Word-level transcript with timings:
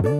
Доброго 0.00 0.12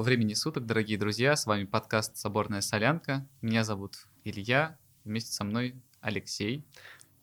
времени 0.00 0.32
суток, 0.32 0.64
дорогие 0.64 0.96
друзья. 0.96 1.36
С 1.36 1.44
вами 1.44 1.64
подкаст 1.64 2.16
«Соборная 2.16 2.62
солянка». 2.62 3.28
Меня 3.42 3.62
зовут 3.62 4.06
Илья. 4.24 4.78
Вместе 5.04 5.34
со 5.34 5.44
мной 5.44 5.74
Алексей. 6.00 6.64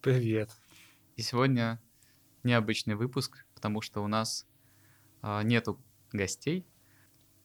Привет. 0.02 0.52
И 1.16 1.24
сегодня 1.24 1.82
необычный 2.44 2.94
выпуск, 2.94 3.44
потому 3.64 3.80
что 3.80 4.04
у 4.04 4.08
нас 4.08 4.46
а, 5.22 5.42
нету 5.42 5.80
гостей, 6.12 6.66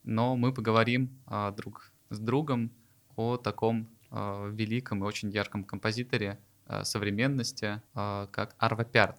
но 0.02 0.34
мы 0.34 0.52
поговорим 0.52 1.16
а, 1.27 1.52
друг 1.52 1.92
с 2.10 2.18
другом 2.18 2.72
о 3.14 3.36
таком 3.36 3.88
а, 4.10 4.48
великом 4.48 5.04
и 5.04 5.06
очень 5.06 5.30
ярком 5.30 5.62
композиторе 5.62 6.41
современности, 6.82 7.80
как 7.94 8.54
Арва 8.58 8.84
Пярт. 8.84 9.16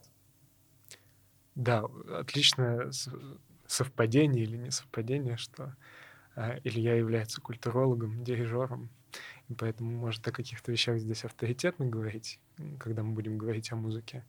Да, 1.56 1.86
отличное 2.20 2.92
совпадение 3.66 4.44
или 4.44 4.58
не 4.58 4.70
совпадение, 4.70 5.36
что 5.36 5.76
Илья 6.64 6.96
является 6.96 7.42
культурологом, 7.42 8.24
дирижером, 8.24 8.92
и 9.48 9.56
поэтому 9.56 9.90
может 9.90 10.28
о 10.28 10.32
каких-то 10.32 10.72
вещах 10.72 11.00
здесь 11.00 11.26
авторитетно 11.26 11.88
говорить, 11.88 12.40
когда 12.78 13.02
мы 13.02 13.14
будем 13.14 13.40
говорить 13.40 13.72
о 13.72 13.78
музыке. 13.78 14.26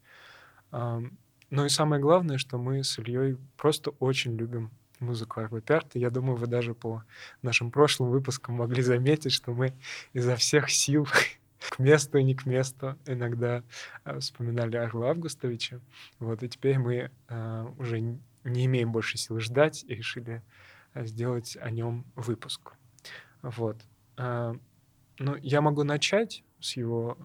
Э, 1.51 1.55
ну 1.55 1.65
и 1.65 1.69
самое 1.69 2.01
главное, 2.01 2.39
что 2.39 2.59
мы 2.59 2.83
с 2.83 2.99
Ильей 2.99 3.37
просто 3.57 3.91
очень 3.99 4.37
любим 4.37 4.71
музыку 5.01 5.41
Пярта. 5.61 5.99
Я 5.99 6.11
думаю, 6.11 6.37
вы 6.37 6.47
даже 6.47 6.75
по 6.75 7.03
нашим 7.43 7.71
прошлым 7.71 8.11
выпускам 8.11 8.57
могли 8.57 8.83
заметить, 8.83 9.33
что 9.33 9.53
мы 9.53 9.73
изо 10.13 10.37
всех 10.37 10.71
сил 10.71 11.07
к 11.59 11.79
месту 11.79 12.19
и 12.19 12.25
не 12.25 12.35
к 12.35 12.47
месту 12.47 12.97
иногда 13.07 13.63
э, 14.05 14.19
вспоминали 14.21 14.77
Арву 14.77 15.05
Августовича. 15.05 15.81
Вот, 16.19 16.43
и 16.43 16.49
теперь 16.49 16.79
мы 16.79 17.11
э, 17.29 17.67
уже 17.79 18.01
не 18.01 18.67
имеем 18.67 18.93
больше 18.93 19.19
сил 19.19 19.41
ждать 19.41 19.85
и 19.85 19.95
решили 19.95 20.43
э, 20.95 21.07
сделать 21.07 21.57
о 21.61 21.71
нем 21.71 22.05
выпуск. 22.15 22.73
Вот. 23.43 23.77
А, 24.17 24.55
ну, 25.19 25.37
я 25.37 25.63
могу 25.63 25.83
начать 25.83 26.45
с 26.61 26.77
его 26.77 27.17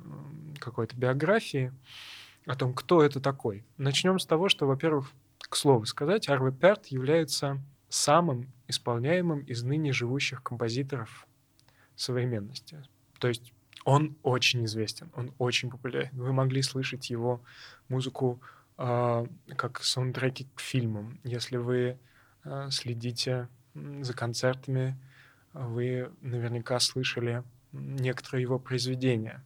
какой-то 0.60 0.96
биографии, 0.96 1.74
о 2.46 2.56
том, 2.56 2.74
кто 2.74 3.04
это 3.04 3.20
такой. 3.20 3.64
Начнем 3.78 4.20
с 4.20 4.26
того, 4.26 4.50
что, 4.50 4.68
во-первых, 4.68 5.12
к 5.40 5.56
слову 5.56 5.86
сказать, 5.86 6.30
Арве 6.30 6.52
Перт 6.52 6.88
является 6.88 7.62
самым 7.90 8.52
исполняемым 8.68 9.40
из 9.42 9.64
ныне 9.64 9.94
живущих 9.94 10.44
композиторов 10.44 11.28
современности. 11.96 12.84
То 13.20 13.28
есть 13.28 13.54
он 13.84 14.18
очень 14.24 14.66
известен, 14.66 15.12
он 15.16 15.32
очень 15.38 15.70
популярен. 15.70 16.10
Вы 16.14 16.34
могли 16.34 16.62
слышать 16.62 17.10
его 17.10 17.42
музыку 17.88 18.42
а, 18.78 19.26
как 19.56 19.84
саундтреки 19.84 20.48
к 20.56 20.60
фильмам. 20.60 21.20
Если 21.24 21.58
вы 21.58 21.98
а, 22.44 22.70
следите 22.72 23.48
за 23.74 24.14
концертами, 24.14 24.98
вы 25.54 26.12
наверняка 26.22 26.80
слышали 26.80 27.44
некоторые 27.72 28.42
его 28.42 28.60
произведения. 28.60 29.44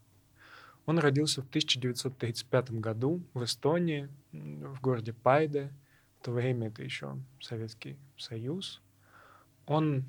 Он 0.90 0.98
родился 0.98 1.44
в 1.44 1.48
1935 1.50 2.72
году 2.72 3.22
в 3.36 3.44
Эстонии, 3.44 4.09
в 4.32 4.82
городе 4.82 5.14
Пайде. 5.14 5.72
В 6.20 6.26
то 6.26 6.31
время 6.31 6.70
это 6.70 6.81
еще 6.81 7.16
Советский 7.40 7.96
Союз. 8.18 8.81
Он 9.68 10.03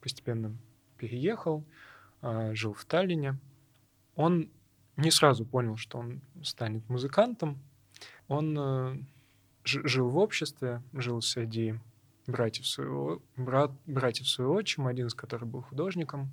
постепенно 0.00 0.56
переехал, 0.96 1.64
а, 2.22 2.54
жил 2.54 2.72
в 2.72 2.84
Таллине. 2.84 3.36
Он 4.14 4.48
не 4.96 5.10
сразу 5.10 5.44
понял, 5.44 5.76
что 5.76 5.98
он 5.98 6.22
станет 6.40 6.88
музыкантом, 6.88 7.58
он 8.28 8.56
э, 8.56 8.96
жил 9.64 10.08
в 10.08 10.18
обществе, 10.18 10.84
жил 10.92 11.20
среди 11.20 11.80
братьев 12.28 12.68
своего, 12.68 13.20
брат, 13.36 13.72
братьев 13.86 14.28
своего 14.28 14.54
отчима, 14.54 14.90
один 14.90 15.08
из 15.08 15.14
которых 15.14 15.48
был 15.48 15.62
художником, 15.62 16.32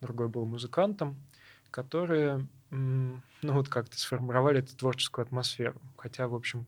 другой 0.00 0.28
был 0.28 0.46
музыкантом, 0.46 1.16
которые, 1.70 2.46
ну 2.70 3.20
вот 3.42 3.68
как-то 3.68 3.98
сформировали 3.98 4.60
эту 4.60 4.76
творческую 4.76 5.24
атмосферу. 5.24 5.80
Хотя, 5.96 6.28
в 6.28 6.34
общем, 6.34 6.66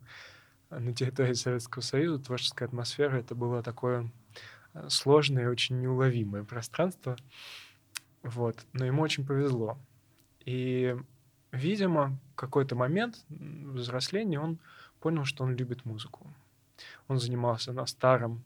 на 0.70 0.94
территории 0.94 1.34
Советского 1.34 1.82
Союза 1.82 2.22
творческая 2.22 2.66
атмосфера 2.66 3.16
это 3.16 3.34
было 3.34 3.62
такое 3.62 4.10
э, 4.74 4.88
сложное 4.88 5.44
и 5.44 5.46
очень 5.46 5.80
неуловимое 5.80 6.44
пространство. 6.44 7.16
Вот. 8.22 8.64
Но 8.72 8.84
ему 8.84 9.02
очень 9.02 9.26
повезло. 9.26 9.78
И 10.44 10.96
видимо, 11.52 12.18
какой-то 12.36 12.76
момент 12.76 13.24
взросления 13.28 14.40
он 14.40 14.58
понял, 15.00 15.24
что 15.24 15.44
он 15.44 15.54
любит 15.54 15.84
музыку. 15.84 16.26
Он 17.08 17.18
занимался 17.18 17.72
на 17.72 17.86
старом 17.86 18.44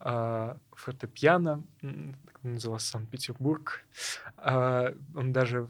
э, 0.00 0.54
фортепиано, 0.72 1.62
назывался 2.42 2.88
Санкт-Петербург. 2.88 3.84
Э, 4.38 4.94
он 5.14 5.32
даже... 5.32 5.68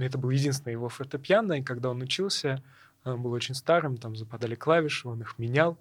Это 0.00 0.18
был 0.18 0.30
единственный 0.30 0.72
его 0.72 0.88
фортепиано, 0.88 1.54
и 1.54 1.62
когда 1.62 1.90
он 1.90 2.02
учился, 2.02 2.62
он 3.04 3.22
был 3.22 3.32
очень 3.32 3.54
старым, 3.54 3.96
там 3.96 4.16
западали 4.16 4.54
клавиши, 4.54 5.08
он 5.08 5.20
их 5.20 5.38
менял, 5.38 5.76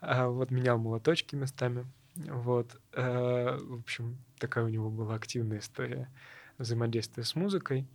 э, 0.00 0.26
вот 0.26 0.50
менял 0.50 0.78
молоточки 0.78 1.34
местами. 1.34 1.86
Вот. 2.16 2.80
Э, 2.92 3.56
в 3.58 3.80
общем, 3.80 4.18
такая 4.38 4.64
у 4.64 4.68
него 4.68 4.90
была 4.90 5.14
активная 5.14 5.58
история 5.58 6.08
взаимодействия 6.58 7.24
с 7.24 7.34
музыкой. 7.34 7.86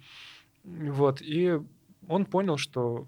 Вот, 0.63 1.21
и 1.21 1.59
он 2.07 2.25
понял, 2.25 2.57
что 2.57 3.07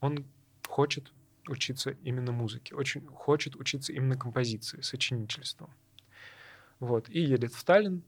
он 0.00 0.24
хочет 0.68 1.13
учиться 1.48 1.90
именно 2.02 2.32
музыке, 2.32 2.74
очень 2.74 3.06
хочет 3.06 3.56
учиться 3.56 3.92
именно 3.92 4.16
композиции, 4.16 4.80
сочинительству. 4.80 5.70
Вот, 6.80 7.08
и 7.08 7.20
едет 7.20 7.52
в 7.52 7.64
Таллин, 7.64 8.02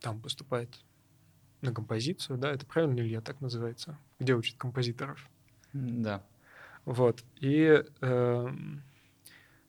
там 0.00 0.20
поступает 0.20 0.68
на 1.60 1.72
композицию, 1.72 2.38
да, 2.38 2.50
это 2.50 2.66
правильно, 2.66 3.00
Илья, 3.00 3.20
так 3.20 3.40
называется, 3.40 3.98
где 4.18 4.34
учат 4.34 4.56
композиторов. 4.56 5.28
Да. 5.72 6.22
Вот, 6.84 7.24
и 7.40 7.82
э, 8.00 8.48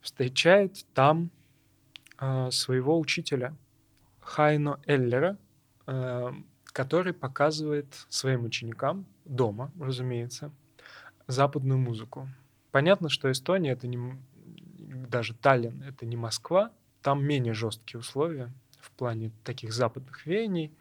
встречает 0.01 0.85
там 0.93 1.29
э, 2.19 2.51
своего 2.51 2.99
учителя 2.99 3.55
Хайно 4.19 4.79
Эллера, 4.85 5.37
э, 5.87 6.33
который 6.65 7.13
показывает 7.13 7.87
своим 8.09 8.43
ученикам 8.43 9.05
дома, 9.23 9.71
разумеется, 9.79 10.51
западную 11.27 11.79
музыку. 11.79 12.27
Понятно, 12.75 13.07
что 13.07 13.31
Эстония 13.31 13.71
это 13.71 13.87
не 13.87 13.97
даже 15.07 15.33
Таллин, 15.33 15.81
это 15.83 16.05
не 16.05 16.17
Москва, 16.17 16.73
там 17.01 17.23
менее 17.23 17.53
жесткие 17.53 18.01
условия 18.01 18.51
в 18.81 18.91
плане 18.91 19.31
таких 19.45 19.71
западных 19.71 20.25
веяний, 20.25 20.73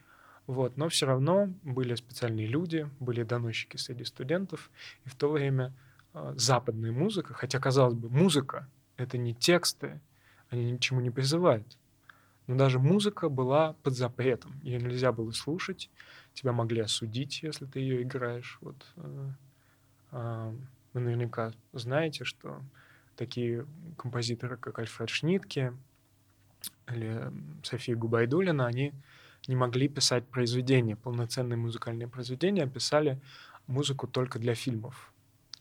вот, 0.48 0.76
но 0.76 0.88
все 0.88 1.06
равно 1.06 1.54
были 1.62 1.94
специальные 1.94 2.48
люди, 2.48 2.90
были 2.98 3.22
доносчики 3.22 3.76
среди 3.76 4.02
студентов, 4.02 4.72
и 5.04 5.08
в 5.08 5.14
то 5.14 5.30
время 5.30 5.72
э, 6.14 6.34
западная 6.36 6.90
музыка, 6.90 7.32
хотя 7.32 7.60
казалось 7.60 7.94
бы, 7.94 8.10
музыка 8.10 8.68
это 8.96 9.16
не 9.16 9.32
тексты, 9.32 10.00
они 10.50 10.72
ничему 10.72 11.00
не 11.00 11.12
призывают, 11.12 11.78
но 12.48 12.56
даже 12.56 12.80
музыка 12.80 13.28
была 13.28 13.74
под 13.84 13.94
запретом. 13.94 14.58
Ее 14.64 14.80
нельзя 14.80 15.12
было 15.12 15.30
слушать. 15.30 15.90
Тебя 16.32 16.50
могли 16.50 16.80
осудить, 16.80 17.44
если 17.44 17.66
ты 17.66 17.78
ее 17.78 18.02
играешь. 18.02 18.58
Вот, 18.62 18.84
э, 18.96 19.30
э, 20.10 20.54
вы 20.94 21.00
наверняка 21.00 21.52
знаете, 21.72 22.24
что 22.24 22.62
такие 23.16 23.66
композиторы, 23.96 24.56
как 24.56 24.78
Альфред 24.78 25.10
Шнитке 25.10 25.74
или 26.88 27.30
София 27.62 27.96
Губайдулина, 27.96 28.66
они 28.66 28.92
не 29.46 29.56
могли 29.56 29.88
писать 29.88 30.26
произведения, 30.26 30.96
полноценные 30.96 31.56
музыкальные 31.56 32.08
произведения, 32.08 32.62
а 32.62 32.68
писали 32.68 33.20
музыку 33.66 34.06
только 34.06 34.38
для 34.38 34.54
фильмов. 34.54 35.12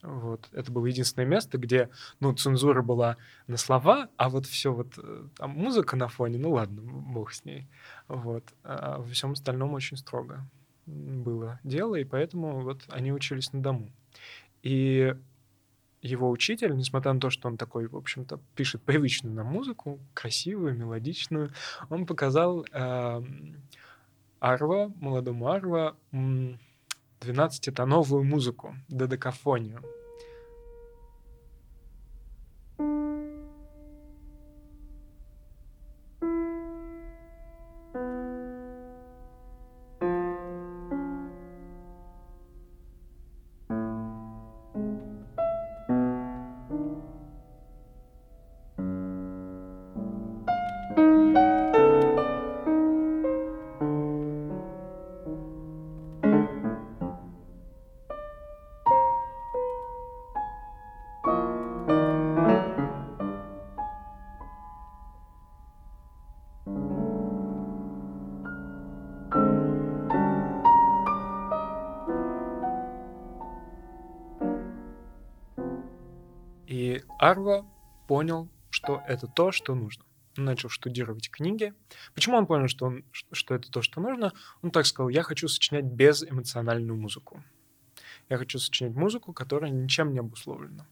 Вот. 0.02 0.50
Это 0.52 0.72
было 0.72 0.86
единственное 0.86 1.26
место, 1.26 1.58
где, 1.58 1.90
ну, 2.20 2.34
цензура 2.34 2.82
была 2.82 3.18
на 3.48 3.58
слова, 3.58 4.10
а 4.18 4.30
вот 4.30 4.46
все 4.46 4.74
вот, 4.74 4.94
э, 4.98 5.28
там 5.38 5.52
музыка 5.52 5.96
на 5.96 6.10
фоне, 6.10 6.38
ну 6.38 6.52
ладно, 6.52 6.82
бог 6.82 7.32
с 7.32 7.46
ней. 7.46 7.68
Вот. 8.10 8.44
А 8.64 8.98
во 8.98 9.08
всем 9.08 9.32
остальном 9.32 9.74
очень 9.74 9.96
строго 9.96 10.46
было 10.86 11.60
дело, 11.64 11.96
и 11.96 12.04
поэтому 12.04 12.62
вот 12.62 12.84
они 12.90 13.14
учились 13.14 13.54
на 13.54 13.62
дому. 13.62 13.90
И 14.64 15.16
его 16.02 16.30
учитель, 16.30 16.76
несмотря 16.76 17.14
на 17.14 17.20
то, 17.20 17.30
что 17.30 17.48
он 17.48 17.58
такой, 17.58 17.88
в 17.88 17.96
общем-то, 17.96 18.40
пишет 18.56 18.82
привычную 18.82 19.36
нам 19.36 19.48
музыку, 19.48 20.00
красивую, 20.14 20.76
мелодичную, 20.76 21.52
он 21.90 22.06
показал 22.06 22.66
э, 22.72 23.24
Арва, 24.40 24.92
молодому 25.00 25.50
Арва, 25.50 25.96
12-тоновую 26.12 28.24
музыку, 28.24 28.76
додекафонию. 28.90 29.82
Арва 77.24 77.66
понял, 78.08 78.50
что 78.70 79.02
это 79.08 79.28
то, 79.28 79.54
что 79.54 79.76
нужно. 79.76 80.04
Он 80.38 80.44
начал 80.44 80.68
штудировать 80.68 81.30
книги. 81.30 81.74
Почему 82.14 82.36
он 82.36 82.46
понял, 82.46 82.68
что, 82.68 82.88
он, 82.88 83.06
что 83.32 83.56
это 83.56 83.72
то, 83.72 83.82
что 83.82 84.02
нужно? 84.02 84.34
Он 84.62 84.72
так 84.72 84.86
сказал, 84.86 85.08
я 85.08 85.24
хочу 85.24 85.48
сочинять 85.48 85.86
безэмоциональную 85.86 87.00
музыку. 87.00 87.42
Я 88.28 88.38
хочу 88.38 88.60
сочинять 88.60 88.96
музыку, 88.96 89.32
которая 89.32 89.72
ничем 89.72 90.12
не 90.12 90.20
обусловлена. 90.20 90.86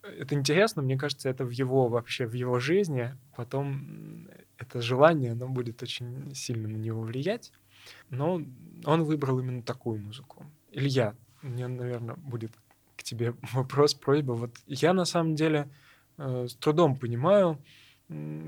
Это 0.00 0.34
интересно, 0.34 0.80
мне 0.80 0.96
кажется, 0.96 1.28
это 1.28 1.44
в 1.44 1.50
его 1.50 1.88
вообще, 1.88 2.26
в 2.26 2.32
его 2.32 2.58
жизни. 2.58 3.14
Потом 3.36 4.28
это 4.56 4.80
желание, 4.80 5.32
оно 5.32 5.46
будет 5.46 5.82
очень 5.82 6.34
сильно 6.34 6.68
на 6.68 6.76
него 6.76 7.02
влиять. 7.02 7.52
Но 8.08 8.40
он 8.84 9.04
выбрал 9.04 9.40
именно 9.40 9.62
такую 9.62 10.00
музыку. 10.00 10.46
Илья, 10.70 11.14
мне, 11.42 11.68
наверное, 11.68 12.14
будет 12.14 12.52
тебе 13.06 13.34
вопрос, 13.52 13.94
просьба. 13.94 14.32
Вот 14.32 14.50
я 14.66 14.92
на 14.92 15.04
самом 15.04 15.34
деле 15.34 15.68
э, 16.18 16.46
с 16.48 16.54
трудом 16.56 16.96
понимаю, 16.96 17.58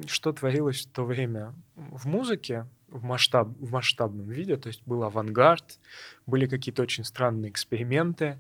что 0.07 0.33
творилось 0.33 0.87
в 0.87 0.91
то 0.93 1.05
время 1.05 1.53
в 1.77 2.07
музыке, 2.07 2.67
в, 2.87 3.03
масштаб, 3.05 3.49
в 3.59 3.73
масштабном 3.73 4.29
виде, 4.29 4.57
то 4.57 4.69
есть 4.69 4.83
был 4.87 5.03
авангард, 5.03 5.81
были 6.27 6.47
какие-то 6.47 6.83
очень 6.83 7.05
странные 7.05 7.51
эксперименты. 7.51 8.39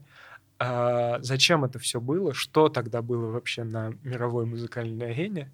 А 0.60 1.18
зачем 1.20 1.64
это 1.64 1.78
все 1.78 2.00
было? 2.00 2.34
Что 2.34 2.68
тогда 2.68 3.02
было 3.02 3.30
вообще 3.30 3.64
на 3.64 3.94
мировой 4.02 4.46
музыкальной 4.46 5.10
арене? 5.10 5.50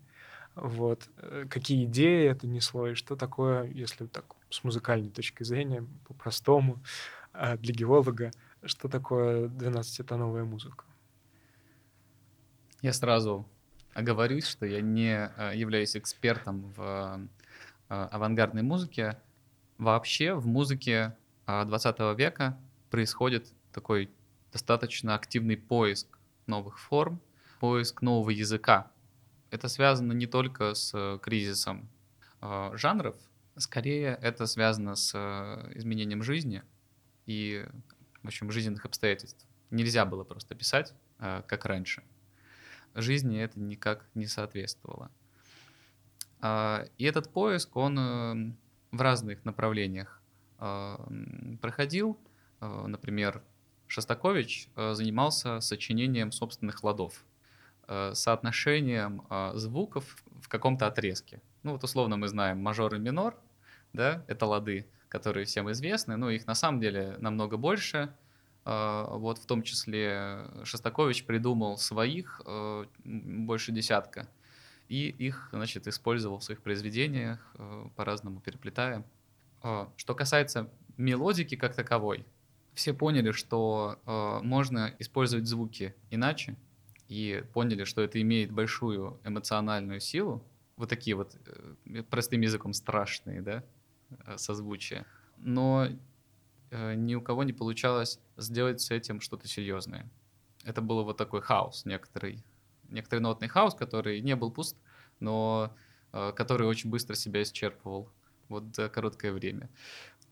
Вот. 0.55 1.09
Э, 1.19 1.45
какие 1.49 1.85
идеи 1.85 2.29
это 2.29 2.47
несло, 2.47 2.89
и 2.89 2.95
что 2.95 3.17
такое, 3.17 3.65
если 3.65 4.07
так 4.07 4.25
с 4.51 4.63
музыкальной 4.65 5.11
точки 5.11 5.43
зрения, 5.43 5.85
по-простому, 6.07 6.79
а 7.33 7.57
для 7.57 7.75
геолога, 7.75 8.31
что 8.67 8.89
такое 8.89 9.49
12-тоновая 9.49 10.45
музыка? 10.45 10.85
Я 12.83 12.93
сразу 12.93 13.47
оговорюсь, 13.95 14.47
что 14.47 14.67
я 14.67 14.81
не 14.81 15.31
э, 15.37 15.53
являюсь 15.55 15.97
экспертом 15.97 16.73
в 16.77 17.21
э, 17.89 17.95
авангардной 17.95 18.63
музыке. 18.63 19.19
Вообще 19.79 20.35
в 20.35 20.47
музыке 20.47 21.17
20 21.47 21.97
э, 21.99 22.15
века 22.15 22.59
происходит 22.91 23.47
такой 23.73 24.11
достаточно 24.53 25.15
активный 25.15 25.57
поиск 25.57 26.19
новых 26.47 26.79
форм, 26.79 27.21
поиск 27.61 28.03
нового 28.03 28.31
языка. 28.31 28.91
Это 29.51 29.69
связано 29.69 30.13
не 30.13 30.27
только 30.27 30.75
с 30.75 31.19
кризисом 31.23 31.89
жанров, 32.41 33.17
скорее 33.57 34.19
это 34.21 34.47
связано 34.47 34.97
с 34.97 35.15
изменением 35.75 36.23
жизни 36.23 36.63
и, 37.27 37.67
в 38.25 38.27
общем, 38.27 38.51
жизненных 38.51 38.85
обстоятельств. 38.85 39.47
Нельзя 39.71 40.05
было 40.05 40.25
просто 40.25 40.57
писать, 40.57 40.93
как 41.19 41.65
раньше— 41.65 42.03
жизни 42.95 43.41
это 43.41 43.59
никак 43.61 44.07
не 44.15 44.27
соответствовало. 44.27 45.11
А, 46.41 46.85
и 46.99 47.05
этот 47.05 47.33
поиск, 47.33 47.77
он 47.77 47.99
э, 47.99 48.53
в 48.93 49.01
разных 49.01 49.45
направлениях 49.45 50.23
а, 50.59 51.07
проходил. 51.61 52.19
А, 52.61 52.87
например, 52.87 53.43
Шостакович 53.87 54.71
занимался 54.77 55.61
сочинением 55.61 56.33
собственных 56.33 56.83
ладов, 56.83 57.23
соотношением 57.87 59.23
звуков 59.55 60.25
в 60.41 60.49
каком-то 60.49 60.87
отрезке. 60.87 61.43
Ну 61.63 61.73
вот 61.73 61.85
условно 61.85 62.17
мы 62.17 62.29
знаем 62.29 62.63
мажор 62.63 62.95
и 62.95 62.99
минор, 62.99 63.39
да, 63.93 64.25
это 64.27 64.47
лады, 64.47 64.89
которые 65.15 65.47
всем 65.47 65.71
известны, 65.71 66.17
но 66.17 66.29
их 66.29 66.45
на 66.49 66.57
самом 66.57 66.81
деле 66.81 67.17
намного 67.21 67.57
больше, 67.57 68.13
а, 68.65 69.17
вот 69.17 69.39
в 69.39 69.47
том 69.47 69.63
числе 69.63 70.45
Шостакович 70.65 71.25
придумал 71.25 71.79
своих 71.79 72.43
э, 72.45 72.85
больше 73.05 73.71
десятка, 73.71 74.27
и 74.89 75.07
их, 75.07 75.51
значит, 75.53 75.87
использовал 75.87 76.41
в 76.41 76.43
своих 76.45 76.63
произведениях, 76.63 77.39
э, 77.55 77.87
по-разному 77.95 78.41
переплетая. 78.41 79.05
А, 79.63 79.89
что 79.97 80.17
касается 80.17 80.69
мелодики 80.97 81.55
как 81.55 81.77
таковой, 81.77 82.27
все 82.75 82.93
поняли, 82.93 83.31
что 83.31 84.01
э, 84.07 84.41
можно 84.43 84.93
использовать 84.99 85.47
звуки 85.47 85.95
иначе, 86.11 86.57
и 87.07 87.45
поняли, 87.53 87.85
что 87.85 88.03
это 88.03 88.21
имеет 88.21 88.51
большую 88.51 89.21
эмоциональную 89.23 90.01
силу, 90.01 90.43
вот 90.77 90.89
такие 90.89 91.15
вот 91.15 91.37
простым 92.11 92.41
языком 92.41 92.73
страшные, 92.73 93.43
да, 93.43 93.63
созвучия. 94.37 95.07
Но 95.39 95.89
Э, 96.75 96.95
ни 96.95 97.15
у 97.15 97.23
кого 97.23 97.45
не 97.45 97.53
получалось 97.53 98.19
сделать 98.37 98.81
с 98.81 98.91
этим 98.91 99.21
что-то 99.21 99.47
серьезное. 99.47 100.11
Это 100.65 100.81
был 100.81 101.05
вот 101.05 101.17
такой 101.17 101.41
хаос 101.41 101.85
некоторый, 101.85 102.45
некоторый 102.89 103.21
нотный 103.21 103.47
хаос, 103.47 103.77
который 103.77 104.21
не 104.21 104.35
был 104.35 104.51
пуст, 104.51 104.77
но 105.21 105.73
э, 106.13 106.33
который 106.35 106.67
очень 106.67 106.91
быстро 106.91 107.15
себя 107.15 107.43
исчерпывал 107.43 108.09
вот 108.49 108.75
за 108.75 108.89
короткое 108.89 109.33
время. 109.33 109.71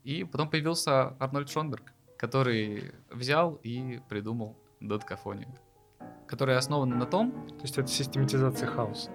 И 0.03 0.25
потом 0.25 0.51
появился 0.51 1.17
Арнольд 1.21 1.49
Шонберг, 1.49 1.93
который 2.19 2.93
взял 3.09 3.55
и 3.63 4.01
придумал 4.09 4.57
додкафонию, 4.81 5.55
которая 6.27 6.59
основана 6.59 6.97
на 6.97 7.07
том... 7.07 7.31
То 7.51 7.63
есть 7.63 7.79
это 7.79 7.87
систематизация 7.87 8.67
хаоса? 8.67 9.13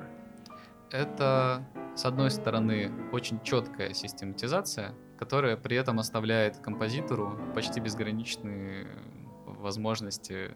Это, 0.91 1.67
с 1.97 2.05
одной 2.05 2.29
стороны, 2.29 2.91
очень 3.11 3.41
четкая 3.41 3.91
систематизация, 3.91 4.93
которая 5.17 5.57
при 5.57 5.75
этом 5.75 5.97
оставляет 5.97 6.57
композитору 6.57 7.39
почти 7.55 7.79
безграничные 7.79 8.87
возможности 9.47 10.55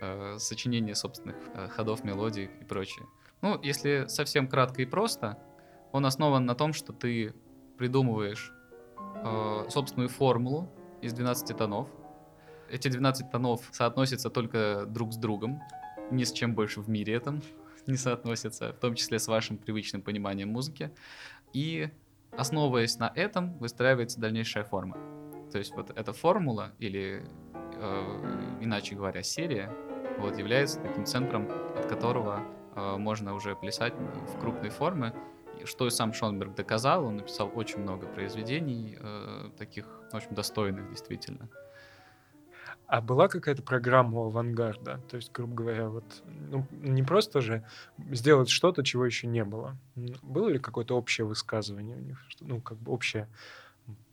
э, 0.00 0.38
сочинения 0.38 0.96
собственных 0.96 1.36
э, 1.54 1.68
ходов, 1.68 2.02
мелодий 2.02 2.50
и 2.60 2.64
прочее. 2.64 3.06
Ну, 3.42 3.60
если 3.62 4.06
совсем 4.08 4.48
кратко 4.48 4.82
и 4.82 4.84
просто, 4.84 5.38
он 5.92 6.04
основан 6.04 6.46
на 6.46 6.56
том, 6.56 6.72
что 6.72 6.92
ты 6.92 7.32
придумываешь 7.78 8.52
э, 9.24 9.66
собственную 9.68 10.08
формулу 10.08 10.68
из 11.00 11.12
12 11.12 11.56
тонов. 11.56 11.88
Эти 12.68 12.88
12 12.88 13.30
тонов 13.30 13.68
соотносятся 13.70 14.30
только 14.30 14.84
друг 14.88 15.12
с 15.12 15.16
другом, 15.16 15.62
ни 16.10 16.24
с 16.24 16.32
чем 16.32 16.56
больше 16.56 16.80
в 16.80 16.88
мире 16.88 17.14
этом 17.14 17.40
не 17.86 17.96
соотносятся, 17.96 18.72
в 18.72 18.78
том 18.78 18.94
числе 18.94 19.18
с 19.18 19.28
вашим 19.28 19.58
привычным 19.58 20.02
пониманием 20.02 20.48
музыки. 20.48 20.90
И 21.52 21.90
Основываясь 22.36 22.98
на 22.98 23.12
этом, 23.14 23.58
выстраивается 23.58 24.18
дальнейшая 24.18 24.64
форма. 24.64 24.96
То 25.52 25.58
есть 25.58 25.74
вот 25.74 25.90
эта 25.90 26.14
формула, 26.14 26.72
или 26.78 27.22
э, 27.74 28.56
иначе 28.62 28.94
говоря, 28.94 29.22
серия, 29.22 29.70
вот, 30.18 30.38
является 30.38 30.80
таким 30.80 31.04
центром, 31.04 31.46
от 31.76 31.86
которого 31.86 32.42
э, 32.74 32.96
можно 32.96 33.34
уже 33.34 33.54
плясать 33.54 33.92
в 33.94 34.40
крупной 34.40 34.70
форме. 34.70 35.14
Что 35.64 35.86
и 35.86 35.90
сам 35.90 36.14
Шонберг 36.14 36.54
доказал, 36.54 37.04
он 37.04 37.16
написал 37.18 37.52
очень 37.54 37.80
много 37.80 38.06
произведений, 38.06 38.96
э, 38.98 39.50
таких 39.58 39.86
очень 40.12 40.30
достойных 40.30 40.88
действительно. 40.88 41.50
А 42.92 43.00
была 43.00 43.26
какая-то 43.28 43.62
программа 43.62 44.18
у 44.18 44.26
авангарда? 44.26 45.00
То 45.08 45.16
есть, 45.16 45.32
грубо 45.32 45.54
говоря, 45.54 45.88
вот 45.88 46.04
ну, 46.26 46.66
не 46.72 47.02
просто 47.02 47.40
же 47.40 47.66
сделать 48.10 48.50
что-то, 48.50 48.84
чего 48.84 49.06
еще 49.06 49.26
не 49.26 49.46
было. 49.46 49.78
Было 50.20 50.50
ли 50.50 50.58
какое-то 50.58 50.94
общее 50.94 51.26
высказывание 51.26 51.96
у 51.96 52.00
них? 52.00 52.22
Ну, 52.40 52.60
как 52.60 52.76
бы 52.76 52.92
общее 52.92 53.30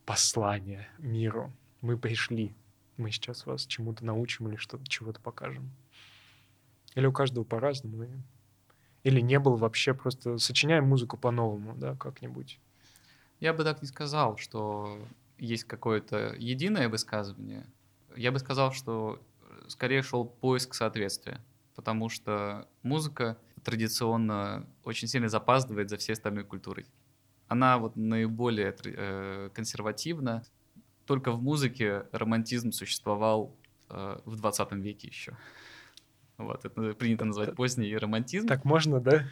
послание 0.06 0.88
миру. 0.98 1.52
Мы 1.82 1.98
пришли, 1.98 2.56
мы 2.96 3.12
сейчас 3.12 3.46
вас 3.46 3.66
чему-то 3.66 4.06
научим 4.06 4.48
или 4.48 4.56
что-то, 4.56 4.88
чего-то 4.88 5.20
покажем. 5.20 5.70
Или 6.96 7.06
у 7.06 7.12
каждого 7.12 7.44
по-разному. 7.44 8.08
Или 9.04 9.20
не 9.20 9.40
был 9.40 9.58
вообще, 9.58 9.94
просто 9.94 10.38
сочиняем 10.38 10.86
музыку 10.88 11.18
по-новому, 11.18 11.76
да, 11.76 11.98
как-нибудь. 11.98 12.62
Я 13.42 13.54
бы 13.54 13.66
так 13.66 13.82
не 13.82 13.90
сказал, 13.90 14.38
что 14.38 14.98
есть 15.38 15.66
какое-то 15.66 16.34
единое 16.38 16.88
высказывание— 16.88 17.66
я 18.20 18.32
бы 18.34 18.40
сказал, 18.40 18.74
что 18.74 19.22
скорее 19.68 20.02
шел 20.02 20.26
поиск 20.26 20.74
соответствия, 20.74 21.42
потому 21.76 22.10
что 22.10 22.68
музыка 22.84 23.38
традиционно 23.64 24.68
очень 24.84 25.08
сильно 25.08 25.30
запаздывает 25.30 25.90
за 25.90 25.98
всей 25.98 26.14
остальной 26.14 26.44
культурой. 26.44 26.86
Она 27.48 27.78
вот 27.78 27.96
наиболее 27.96 28.76
э, 28.84 29.50
консервативна. 29.54 30.44
Только 31.06 31.32
в 31.32 31.42
музыке 31.42 32.06
романтизм 32.12 32.72
существовал 32.72 33.56
э, 33.90 34.20
в 34.26 34.36
20 34.36 34.72
веке 34.74 35.08
еще. 35.08 35.38
Вот, 36.38 36.66
это 36.66 36.94
принято 36.94 37.26
назвать 37.26 37.56
поздний 37.56 37.96
романтизм. 37.98 38.48
Так 38.48 38.66
можно, 38.66 39.00
да? 39.00 39.28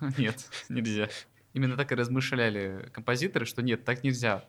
Нет, 0.18 0.48
нельзя. 0.68 1.08
Именно 1.54 1.76
так 1.76 1.92
и 1.92 1.94
размышляли 1.94 2.90
композиторы, 2.92 3.46
что 3.46 3.62
нет, 3.62 3.84
так 3.84 4.04
нельзя 4.04 4.44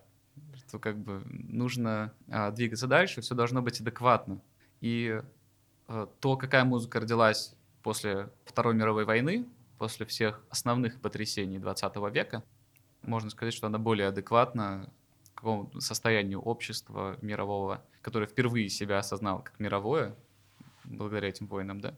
что 0.70 0.78
как 0.78 0.98
бы 0.98 1.24
нужно 1.26 2.14
а, 2.30 2.52
двигаться 2.52 2.88
дальше, 2.88 3.22
все 3.22 3.34
должно 3.34 3.62
быть 3.62 3.82
адекватно. 3.82 4.40
И 4.82 5.22
а, 5.88 6.08
то, 6.20 6.38
какая 6.38 6.64
музыка 6.64 7.00
родилась 7.00 7.56
после 7.82 8.30
Второй 8.46 8.76
мировой 8.76 9.06
войны, 9.06 9.48
после 9.80 10.06
всех 10.06 10.42
основных 10.50 11.02
потрясений 11.02 11.58
20 11.58 11.96
века, 12.14 12.44
можно 13.02 13.32
сказать, 13.32 13.54
что 13.54 13.68
она 13.68 13.80
более 13.80 14.10
адекватна 14.10 14.90
какому 15.34 15.72
состоянию 15.80 16.42
общества 16.42 17.18
мирового, 17.22 17.82
которое 18.02 18.28
впервые 18.28 18.70
себя 18.70 19.00
осознало 19.00 19.42
как 19.42 19.58
мировое, 19.60 20.16
благодаря 20.84 21.30
этим 21.30 21.48
войнам, 21.48 21.80
да. 21.80 21.96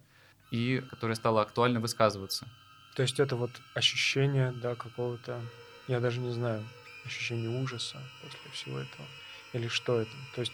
и 0.52 0.82
которая 0.92 1.16
стала 1.16 1.42
актуально 1.42 1.80
высказываться. 1.80 2.48
То 2.96 3.02
есть 3.02 3.20
это 3.20 3.36
вот 3.36 3.50
ощущение, 3.74 4.52
да, 4.52 4.76
какого-то, 4.76 5.42
я 5.88 6.00
даже 6.00 6.20
не 6.20 6.30
знаю, 6.32 6.64
ощущение 7.06 7.50
ужаса 7.50 8.02
после 8.22 8.52
всего 8.52 8.80
этого? 8.80 9.08
Или 9.54 9.68
что 9.68 10.00
это? 10.00 10.12
То 10.34 10.42
есть 10.42 10.54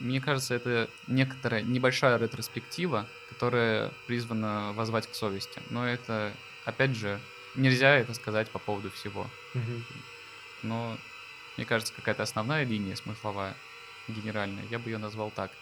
мне 0.00 0.20
кажется, 0.20 0.54
это 0.54 0.88
некоторая 1.06 1.62
небольшая 1.62 2.18
ретроспектива, 2.18 3.06
которая 3.28 3.92
призвана 4.06 4.72
возвать 4.74 5.06
к 5.06 5.14
совести. 5.14 5.60
Но 5.70 5.86
это, 5.86 6.32
опять 6.64 6.94
же, 6.94 7.20
нельзя 7.54 7.96
это 7.96 8.14
сказать 8.14 8.50
по 8.50 8.58
поводу 8.58 8.90
всего. 8.90 9.26
Угу. 9.54 9.82
Но, 10.62 10.96
мне 11.56 11.66
кажется, 11.66 11.92
какая-то 11.94 12.22
основная 12.22 12.64
линия 12.64 12.96
смысловая, 12.96 13.54
генеральная, 14.08 14.64
я 14.70 14.78
бы 14.78 14.90
ее 14.90 14.98
назвал 14.98 15.30
так. 15.30 15.52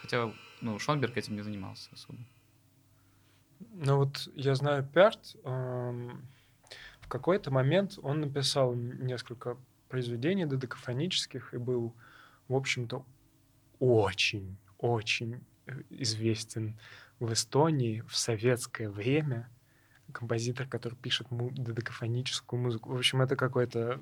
Хотя, 0.00 0.30
ну, 0.60 0.78
Шонберг 0.78 1.16
этим 1.16 1.36
не 1.36 1.42
занимался 1.42 1.88
особо. 1.92 2.18
Ну 3.74 3.98
вот 3.98 4.28
я 4.34 4.54
знаю 4.54 4.84
Пярт, 4.92 5.36
эм, 5.44 6.26
какой-то 7.12 7.50
момент 7.50 7.98
он 8.02 8.20
написал 8.20 8.74
несколько 8.74 9.56
произведений 9.88 10.46
додекафонических 10.46 11.54
и 11.54 11.58
был 11.58 11.94
в 12.48 12.54
общем-то, 12.54 13.04
очень, 13.78 14.56
очень 14.78 15.40
э, 15.66 15.82
известен 15.90 16.78
в 17.18 17.32
Эстонии 17.32 18.02
в 18.06 18.16
советское 18.16 18.88
время. 18.88 19.48
Композитор, 20.12 20.66
который 20.66 20.94
пишет 20.94 21.30
му- 21.30 21.50
додекафоническую 21.50 22.60
музыку. 22.60 22.90
В 22.90 22.96
общем, 22.96 23.22
это 23.22 23.36
какой-то 23.36 24.00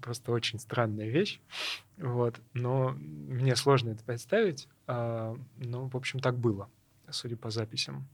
просто 0.00 0.32
очень 0.32 0.58
странная 0.58 1.08
вещь. 1.08 1.40
Вот. 1.98 2.40
Но 2.54 2.92
мне 2.98 3.56
сложно 3.56 3.90
это 3.90 4.02
представить. 4.04 4.68
А, 4.86 5.36
но, 5.58 5.88
в 5.88 5.96
общем, 5.96 6.20
так 6.20 6.38
было, 6.38 6.70
судя 7.10 7.36
по 7.36 7.50
записям. 7.50 8.08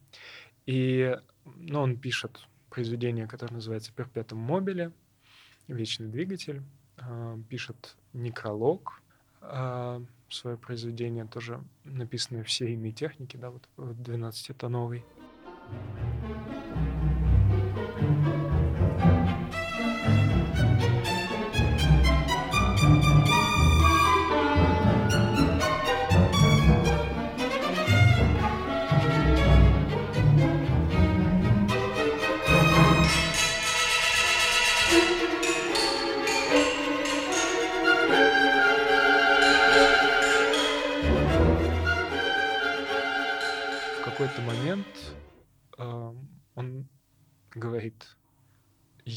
И 0.66 1.16
ну, 1.44 1.80
он 1.80 1.96
пишет 1.96 2.48
произведение, 2.76 3.26
которое 3.26 3.54
называется 3.54 3.90
«Перпетум 3.90 4.38
мобиле», 4.38 4.92
«Вечный 5.66 6.08
двигатель», 6.08 6.62
а, 6.98 7.38
пишет 7.48 7.96
некролог, 8.12 9.00
а, 9.40 10.02
свое 10.28 10.58
произведение, 10.58 11.24
тоже 11.24 11.64
написанное 11.84 12.44
в 12.44 12.52
серийной 12.52 12.92
технике, 12.92 13.38
да, 13.38 13.48
вот 13.48 13.66
12-тоновый. 13.78 15.02
какой-то 16.26 16.65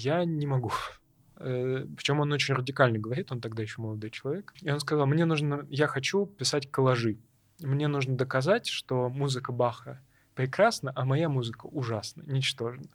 я 0.09 0.25
не 0.25 0.47
могу. 0.47 0.71
Э, 1.37 1.85
причем 1.95 2.19
он 2.19 2.31
очень 2.31 2.55
радикально 2.55 2.99
говорит, 2.99 3.31
он 3.31 3.41
тогда 3.41 3.61
еще 3.61 3.81
молодой 3.81 4.09
человек. 4.09 4.53
И 4.61 4.71
он 4.71 4.79
сказал, 4.79 5.05
мне 5.05 5.25
нужно, 5.25 5.65
я 5.69 5.87
хочу 5.87 6.25
писать 6.25 6.69
коллажи. 6.71 7.17
Мне 7.59 7.87
нужно 7.87 8.17
доказать, 8.17 8.67
что 8.67 9.09
музыка 9.09 9.51
Баха 9.51 10.01
прекрасна, 10.35 10.91
а 10.95 11.05
моя 11.05 11.29
музыка 11.29 11.67
ужасна, 11.67 12.23
ничтожна. 12.23 12.87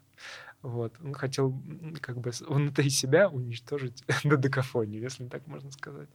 Вот. 0.63 0.95
Он 1.05 1.15
хотел 1.15 1.63
как 2.01 2.19
бы 2.19 2.31
внутри 2.49 2.91
себя 2.91 3.29
уничтожить 3.29 4.03
додекафонию, 4.25 5.03
если 5.03 5.29
так 5.29 5.47
можно 5.47 5.71
сказать. 5.71 6.09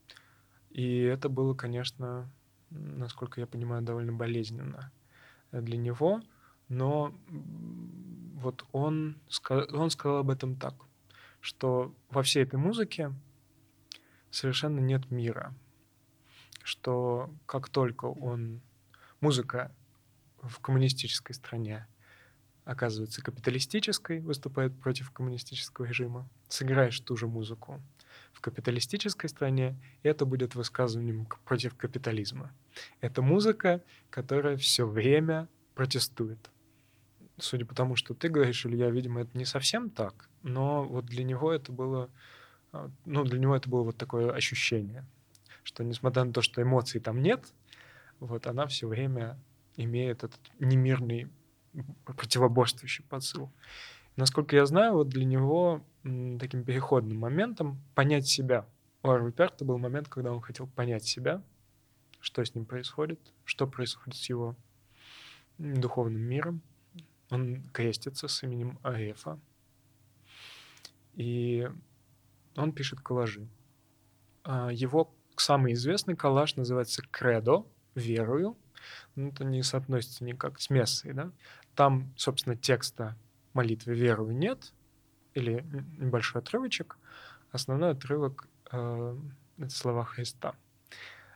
И 0.71 1.01
это 1.01 1.29
было, 1.29 1.53
конечно, 1.53 2.29
насколько 2.69 3.39
я 3.39 3.47
понимаю, 3.47 3.81
довольно 3.83 4.13
болезненно 4.13 4.91
для 5.51 5.77
него, 5.77 6.21
но 6.67 7.13
вот 8.35 8.65
он, 8.71 9.17
он 9.49 9.89
сказал 9.89 10.19
об 10.19 10.29
этом 10.29 10.55
так, 10.55 10.75
что 11.41 11.93
во 12.09 12.23
всей 12.23 12.43
этой 12.43 12.59
музыке 12.59 13.13
совершенно 14.31 14.79
нет 14.79 15.09
мира, 15.11 15.53
что 16.63 17.29
как 17.45 17.69
только 17.69 18.05
он... 18.05 18.61
Музыка 19.21 19.75
в 20.41 20.59
коммунистической 20.59 21.35
стране 21.35 21.85
оказывается 22.63 23.21
капиталистической, 23.21 24.21
выступает 24.21 24.79
против 24.79 25.11
коммунистического 25.11 25.85
режима, 25.85 26.29
сыграешь 26.47 26.99
ту 27.01 27.17
же 27.17 27.27
музыку 27.27 27.81
в 28.31 28.41
капиталистической 28.41 29.27
стране, 29.27 29.75
это 30.03 30.25
будет 30.25 30.55
высказыванием 30.55 31.27
против 31.45 31.75
капитализма. 31.75 32.53
Это 33.01 33.21
музыка, 33.21 33.83
которая 34.09 34.55
все 34.55 34.87
время 34.87 35.47
протестует. 35.73 36.49
Судя 37.41 37.65
по 37.65 37.75
тому, 37.75 37.95
что 37.95 38.13
ты 38.13 38.29
говоришь, 38.29 38.65
Илья, 38.65 38.89
видимо, 38.89 39.21
это 39.21 39.37
не 39.37 39.45
совсем 39.45 39.89
так, 39.89 40.29
но 40.43 40.83
вот 40.83 41.05
для 41.05 41.23
него 41.23 41.51
это 41.51 41.71
было, 41.71 42.09
а, 42.71 42.89
ну, 43.05 43.23
для 43.23 43.39
него 43.39 43.55
это 43.55 43.69
было 43.69 43.83
вот 43.83 43.97
такое 43.97 44.31
ощущение, 44.31 45.05
что 45.63 45.83
несмотря 45.83 46.23
на 46.23 46.33
то, 46.33 46.41
что 46.41 46.61
эмоций 46.61 46.99
там 46.99 47.21
нет, 47.21 47.45
вот 48.19 48.47
она 48.47 48.67
все 48.67 48.87
время 48.87 49.37
имеет 49.77 50.23
этот 50.23 50.39
немирный 50.59 51.29
противоборствующий 52.05 53.05
посыл. 53.05 53.51
Насколько 54.15 54.55
я 54.55 54.65
знаю, 54.65 54.93
вот 54.93 55.09
для 55.09 55.23
него 55.23 55.81
таким 56.03 56.63
переходным 56.63 57.19
моментом 57.19 57.79
понять 57.95 58.27
себя. 58.27 58.65
У 59.03 59.09
Арви 59.09 59.31
Перта 59.31 59.63
был 59.63 59.77
момент, 59.77 60.09
когда 60.09 60.33
он 60.33 60.41
хотел 60.41 60.67
понять 60.67 61.05
себя, 61.05 61.41
что 62.19 62.43
с 62.43 62.53
ним 62.53 62.65
происходит, 62.65 63.19
что 63.45 63.65
происходит 63.67 64.15
с 64.15 64.27
его 64.27 64.55
духовным 65.57 66.21
миром. 66.21 66.61
Он 67.29 67.63
крестится 67.71 68.27
с 68.27 68.43
именем 68.43 68.79
Арефа. 68.83 69.39
И 71.13 71.69
он 72.55 72.71
пишет 72.71 73.01
коллажи. 73.01 73.47
А, 74.43 74.69
его 74.69 75.13
самый 75.35 75.73
известный 75.73 76.15
коллаж 76.15 76.55
называется 76.55 77.03
«Кредо», 77.11 77.65
«Верую». 77.95 78.57
Ну, 79.15 79.29
это 79.29 79.43
не 79.43 79.61
соотносится 79.63 80.23
никак 80.23 80.59
с 80.59 80.69
мессой, 80.69 81.13
да? 81.13 81.31
Там, 81.75 82.13
собственно, 82.15 82.55
текста 82.55 83.17
молитвы 83.53 83.93
«Верую» 83.93 84.35
нет, 84.35 84.73
или 85.33 85.65
небольшой 85.97 86.41
отрывочек. 86.41 86.97
Основной 87.51 87.91
отрывок 87.91 88.47
э,— 88.71 89.17
это 89.57 89.69
слова 89.69 90.03
Христа. 90.03 90.55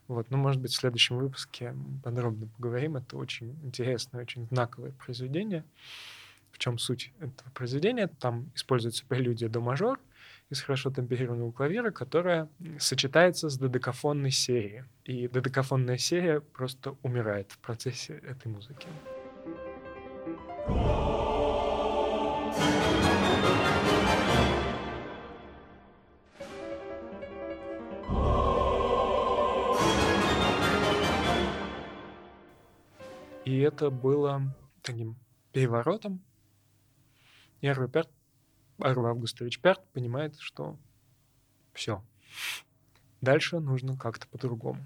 Вот, 0.07 0.29
ну, 0.29 0.37
может 0.37 0.61
быть, 0.61 0.71
в 0.71 0.75
следующем 0.75 1.17
выпуске 1.17 1.75
подробно 2.03 2.47
поговорим. 2.57 2.97
Это 2.97 3.17
очень 3.17 3.57
интересное, 3.63 4.21
очень 4.21 4.47
знаковое 4.47 4.91
произведение. 4.91 5.63
В 6.51 6.59
чем 6.59 6.77
суть 6.77 7.11
этого 7.19 7.49
произведения? 7.53 8.07
Там 8.07 8.51
используется 8.53 9.05
прелюдия 9.07 9.49
до 9.49 9.59
мажор 9.59 9.99
из 10.49 10.61
хорошо 10.61 10.91
темперированного 10.91 11.51
клавира, 11.51 11.91
которая 11.91 12.47
сочетается 12.79 13.49
с 13.49 13.57
додекафонной 13.57 14.31
серией. 14.31 14.83
И 15.03 15.27
додекафонная 15.27 15.97
серия 15.97 16.41
просто 16.41 16.95
умирает 17.01 17.51
в 17.51 17.57
процессе 17.59 18.13
этой 18.13 18.49
музыки. 18.49 18.87
Это 33.63 33.89
было 33.89 34.55
таким 34.81 35.15
переворотом. 35.51 36.21
И 37.61 37.67
Арви, 37.67 37.87
Перт, 37.87 38.09
Арви 38.79 39.05
Августович 39.05 39.59
Перт 39.59 39.81
понимает, 39.93 40.37
что 40.39 40.77
все. 41.73 42.03
Дальше 43.21 43.59
нужно 43.59 43.97
как-то 43.97 44.27
по-другому. 44.27 44.85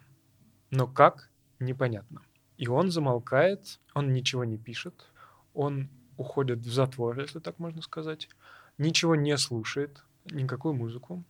Но 0.70 0.88
как, 0.88 1.30
непонятно. 1.60 2.22
И 2.58 2.68
он 2.68 2.92
замолкает, 2.92 3.80
он 3.94 4.14
ничего 4.14 4.44
не 4.44 4.58
пишет, 4.58 5.10
он 5.54 5.90
уходит 6.18 6.60
в 6.60 6.72
затвор, 6.72 7.20
если 7.20 7.40
так 7.40 7.60
можно 7.60 7.82
сказать, 7.82 8.30
ничего 8.78 9.16
не 9.16 9.38
слушает, 9.38 10.04
никакую 10.26 10.74
музыку. 10.74 11.24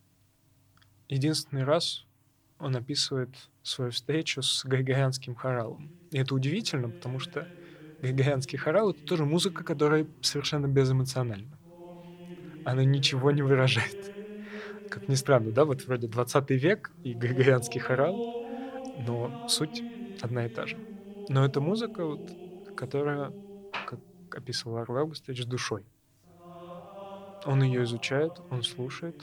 Единственный 1.08 1.64
раз 1.64 2.04
он 2.58 2.76
описывает 2.76 3.30
свою 3.68 3.90
встречу 3.90 4.42
с 4.42 4.64
Григорианским 4.64 5.34
хоралом. 5.34 5.90
И 6.10 6.18
это 6.18 6.34
удивительно, 6.34 6.90
потому 6.90 7.18
что 7.18 7.46
Григорианский 8.00 8.58
хорал— 8.58 8.90
это 8.92 9.02
тоже 9.04 9.24
музыка, 9.24 9.64
которая 9.64 10.06
совершенно 10.20 10.66
безэмоциональна. 10.66 11.58
Она 12.64 12.84
ничего 12.84 13.30
не 13.30 13.42
выражает. 13.42 14.12
Как 14.90 15.08
ни 15.08 15.14
странно, 15.14 15.50
да, 15.52 15.64
вот 15.64 15.86
вроде 15.86 16.08
20 16.08 16.50
век 16.50 16.90
и 17.04 17.12
Григорианский 17.12 17.80
хорал, 17.80 18.16
но 19.06 19.46
суть 19.48 19.82
одна 20.20 20.46
и 20.46 20.48
та 20.48 20.66
же. 20.66 20.76
Но 21.28 21.44
эта 21.44 21.60
музыка, 21.60 22.04
вот, 22.04 22.20
которая, 22.74 23.32
как 23.86 24.00
описывал 24.30 24.78
Арл 24.78 24.96
Августович, 24.96 25.42
с 25.42 25.46
душой. 25.46 25.84
Он 27.44 27.62
ее 27.62 27.84
изучает, 27.84 28.32
он 28.50 28.62
слушает 28.62 29.22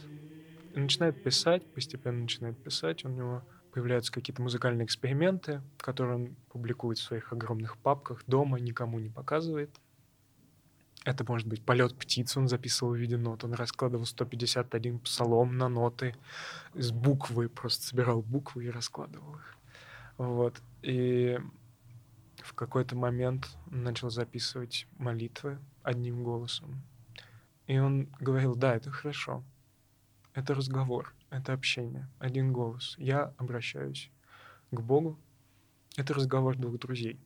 начинает 0.79 1.21
писать, 1.21 1.65
постепенно 1.73 2.21
начинает 2.21 2.57
писать. 2.57 3.05
У 3.05 3.09
него 3.09 3.43
появляются 3.75 4.09
какие-то 4.09 4.41
музыкальные 4.41 4.85
эксперименты, 4.85 5.61
которые 5.75 6.15
он 6.15 6.35
публикует 6.47 6.97
в 6.97 7.03
своих 7.03 7.33
огромных 7.33 7.77
папках 7.77 8.23
дома, 8.25 8.57
никому 8.57 8.99
не 8.99 9.09
показывает. 9.09 9.69
Это 11.03 11.25
может 11.27 11.45
быть 11.45 11.61
полет 11.61 11.93
птиц, 11.97 12.37
он 12.37 12.47
записывал 12.47 12.93
в 12.93 12.95
виде 12.95 13.17
нот. 13.17 13.43
Он 13.43 13.53
раскладывал 13.53 14.05
151 14.05 14.99
псалом 14.99 15.57
на 15.57 15.67
ноты 15.67 16.15
с 16.73 16.91
буквы, 16.91 17.49
просто 17.49 17.85
собирал 17.85 18.21
буквы 18.21 18.63
и 18.63 18.69
раскладывал 18.69 19.35
их. 19.35 19.57
Вот. 20.17 20.61
И 20.81 21.37
в 22.37 22.53
какой-то 22.53 22.95
момент 22.95 23.49
он 23.69 23.83
начал 23.83 24.09
записывать 24.09 24.87
молитвы 24.97 25.59
одним 25.83 26.23
голосом. 26.23 26.81
И 27.67 27.77
он 27.77 28.07
говорил, 28.21 28.55
да, 28.55 28.73
это 28.73 28.89
хорошо. 28.89 29.43
Это 30.33 30.55
разговор, 30.55 31.13
это 31.37 31.53
общение, 31.53 32.07
один 32.19 32.51
голос. 32.51 32.95
Я 32.97 33.33
обращаюсь 33.37 34.09
к 34.71 34.79
Богу. 34.79 35.19
Это 35.97 36.13
разговор 36.13 36.57
двух 36.57 36.79
друзей. 36.79 37.19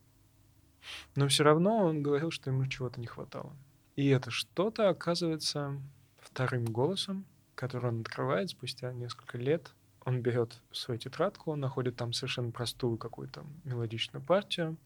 Но 1.15 1.27
все 1.27 1.43
равно 1.43 1.77
он 1.85 2.01
говорил, 2.01 2.31
что 2.31 2.49
ему 2.49 2.65
чего-то 2.67 2.99
не 2.99 3.07
хватало. 3.07 3.55
И 3.95 4.07
это 4.07 4.31
что-то 4.31 4.89
оказывается 4.89 5.81
вторым 6.17 6.65
голосом, 6.65 7.25
который 7.55 7.89
он 7.89 8.01
открывает 8.01 8.49
спустя 8.49 8.93
несколько 8.93 9.37
лет. 9.37 9.73
Он 10.05 10.21
берет 10.21 10.61
свою 10.71 10.99
тетрадку, 10.99 11.51
он 11.51 11.59
находит 11.59 11.97
там 11.97 12.13
совершенно 12.13 12.51
простую 12.51 12.97
какую-то 12.97 13.45
мелодичную 13.65 14.23
партию 14.23 14.77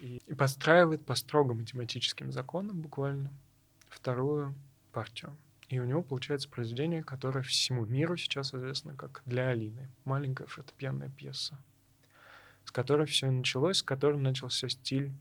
и, 0.00 0.22
и 0.26 0.34
подстраивает 0.34 1.04
по 1.04 1.14
строго 1.14 1.54
математическим 1.54 2.32
законам 2.32 2.80
буквально 2.80 3.30
вторую 3.88 4.54
партию. 4.92 5.36
И 5.68 5.78
у 5.78 5.84
него 5.84 6.02
получается 6.02 6.48
произведение, 6.48 7.02
которое 7.02 7.42
всему 7.42 7.84
миру 7.84 8.16
сейчас 8.16 8.54
известно 8.54 8.94
как 8.94 9.22
«Для 9.26 9.48
Алины». 9.48 9.88
Маленькая 10.04 10.46
фортепианная 10.46 11.10
пьеса, 11.10 11.58
с 12.64 12.70
которой 12.70 13.06
все 13.06 13.30
началось, 13.30 13.78
с 13.78 13.82
которой 13.82 14.18
начался 14.18 14.68
стиль 14.70 15.12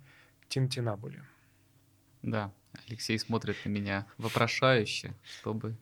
Тинтинабули. 0.47 1.21
Да, 2.21 2.53
Алексей 2.87 3.19
смотрит 3.19 3.57
на 3.65 3.69
меня 3.69 4.07
вопрошающе, 4.17 5.13
чтобы 5.23 5.75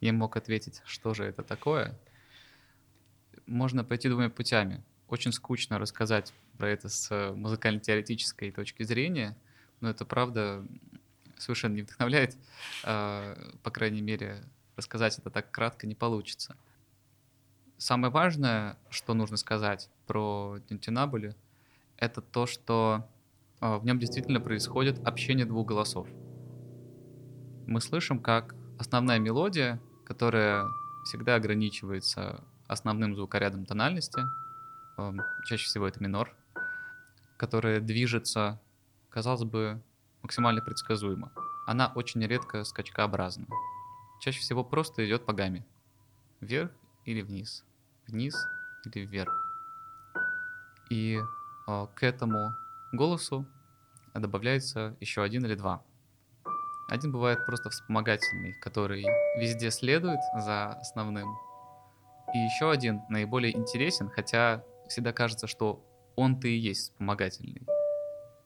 я 0.00 0.12
мог 0.12 0.36
ответить, 0.36 0.82
что 0.84 1.14
же 1.14 1.24
это 1.24 1.42
такое. 1.42 1.98
Можно 3.46 3.82
пойти 3.82 4.08
двумя 4.08 4.30
путями. 4.30 4.82
Очень 5.08 5.32
скучно 5.32 5.78
рассказать 5.78 6.32
про 6.58 6.68
это 6.68 6.88
с 6.88 7.32
музыкально-теоретической 7.34 8.52
точки 8.52 8.84
зрения, 8.84 9.36
но 9.80 9.90
это 9.90 10.04
правда 10.04 10.64
совершенно 11.42 11.74
не 11.74 11.82
вдохновляет. 11.82 12.36
А, 12.84 13.36
по 13.62 13.70
крайней 13.70 14.02
мере, 14.02 14.42
рассказать 14.76 15.18
это 15.18 15.30
так 15.30 15.50
кратко 15.50 15.86
не 15.86 15.94
получится. 15.94 16.56
Самое 17.78 18.12
важное, 18.12 18.78
что 18.90 19.14
нужно 19.14 19.36
сказать 19.36 19.90
про 20.06 20.58
Тинтинабули, 20.68 21.34
это 21.96 22.20
то, 22.20 22.46
что 22.46 23.08
а, 23.60 23.78
в 23.78 23.84
нем 23.84 23.98
действительно 23.98 24.40
происходит 24.40 25.00
общение 25.04 25.46
двух 25.46 25.66
голосов 25.66 26.08
мы 27.66 27.80
слышим 27.80 28.18
как 28.18 28.54
основная 28.78 29.18
мелодия, 29.18 29.80
которая 30.04 30.66
всегда 31.04 31.36
ограничивается 31.36 32.44
основным 32.66 33.14
звукорядом 33.14 33.66
тональности, 33.66 34.20
эм, 34.98 35.20
чаще 35.46 35.66
всего 35.66 35.86
это 35.86 36.02
минор, 36.02 36.34
которая 37.36 37.80
движется, 37.80 38.60
казалось 39.10 39.44
бы, 39.44 39.82
максимально 40.22 40.62
предсказуемо. 40.62 41.32
Она 41.66 41.92
очень 41.94 42.24
редко 42.24 42.64
скачкообразна. 42.64 43.46
Чаще 44.20 44.40
всего 44.40 44.64
просто 44.64 45.06
идет 45.06 45.26
по 45.26 45.32
гамме. 45.32 45.66
Вверх 46.40 46.70
или 47.04 47.22
вниз. 47.22 47.64
Вниз 48.06 48.34
или 48.84 49.04
вверх. 49.04 49.32
И 50.90 51.18
э, 51.68 51.86
к 51.94 52.02
этому 52.02 52.52
голосу 52.92 53.46
добавляется 54.14 54.96
еще 55.00 55.22
один 55.22 55.44
или 55.44 55.54
два 55.54 55.82
один 56.92 57.10
бывает 57.10 57.46
просто 57.46 57.70
вспомогательный, 57.70 58.52
который 58.60 59.04
везде 59.38 59.70
следует 59.70 60.20
за 60.36 60.72
основным. 60.74 61.28
И 62.34 62.38
еще 62.38 62.70
один 62.70 63.00
наиболее 63.08 63.56
интересен, 63.56 64.10
хотя 64.10 64.62
всегда 64.88 65.12
кажется, 65.12 65.46
что 65.46 65.82
он-то 66.16 66.48
и 66.48 66.56
есть 66.56 66.92
вспомогательный. 66.92 67.66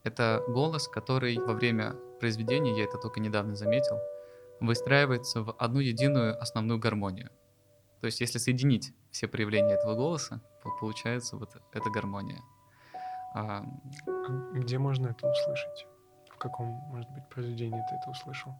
Это 0.07 0.41
голос, 0.47 0.87
который 0.87 1.37
во 1.37 1.53
время 1.53 1.97
произведения, 2.21 2.79
я 2.79 2.85
это 2.85 2.97
только 2.97 3.19
недавно 3.19 3.57
заметил, 3.57 3.99
выстраивается 4.61 5.43
в 5.43 5.51
одну 5.59 5.81
единую 5.81 6.41
основную 6.41 6.79
гармонию. 6.79 7.31
То 8.01 8.07
есть 8.07 8.21
если 8.21 8.39
соединить 8.39 8.95
все 9.11 9.27
проявления 9.27 9.75
этого 9.75 9.97
голоса, 9.97 10.41
то 10.63 10.71
получается 10.79 11.37
вот 11.37 11.57
эта 11.73 11.91
гармония. 11.91 12.41
А... 13.35 13.65
Где 14.53 14.79
можно 14.79 15.09
это 15.09 15.29
услышать? 15.29 15.89
В 16.31 16.39
каком, 16.39 16.67
может 16.93 17.11
быть, 17.11 17.29
произведении 17.29 17.83
ты 17.91 17.97
это 17.97 18.11
услышал? 18.11 18.53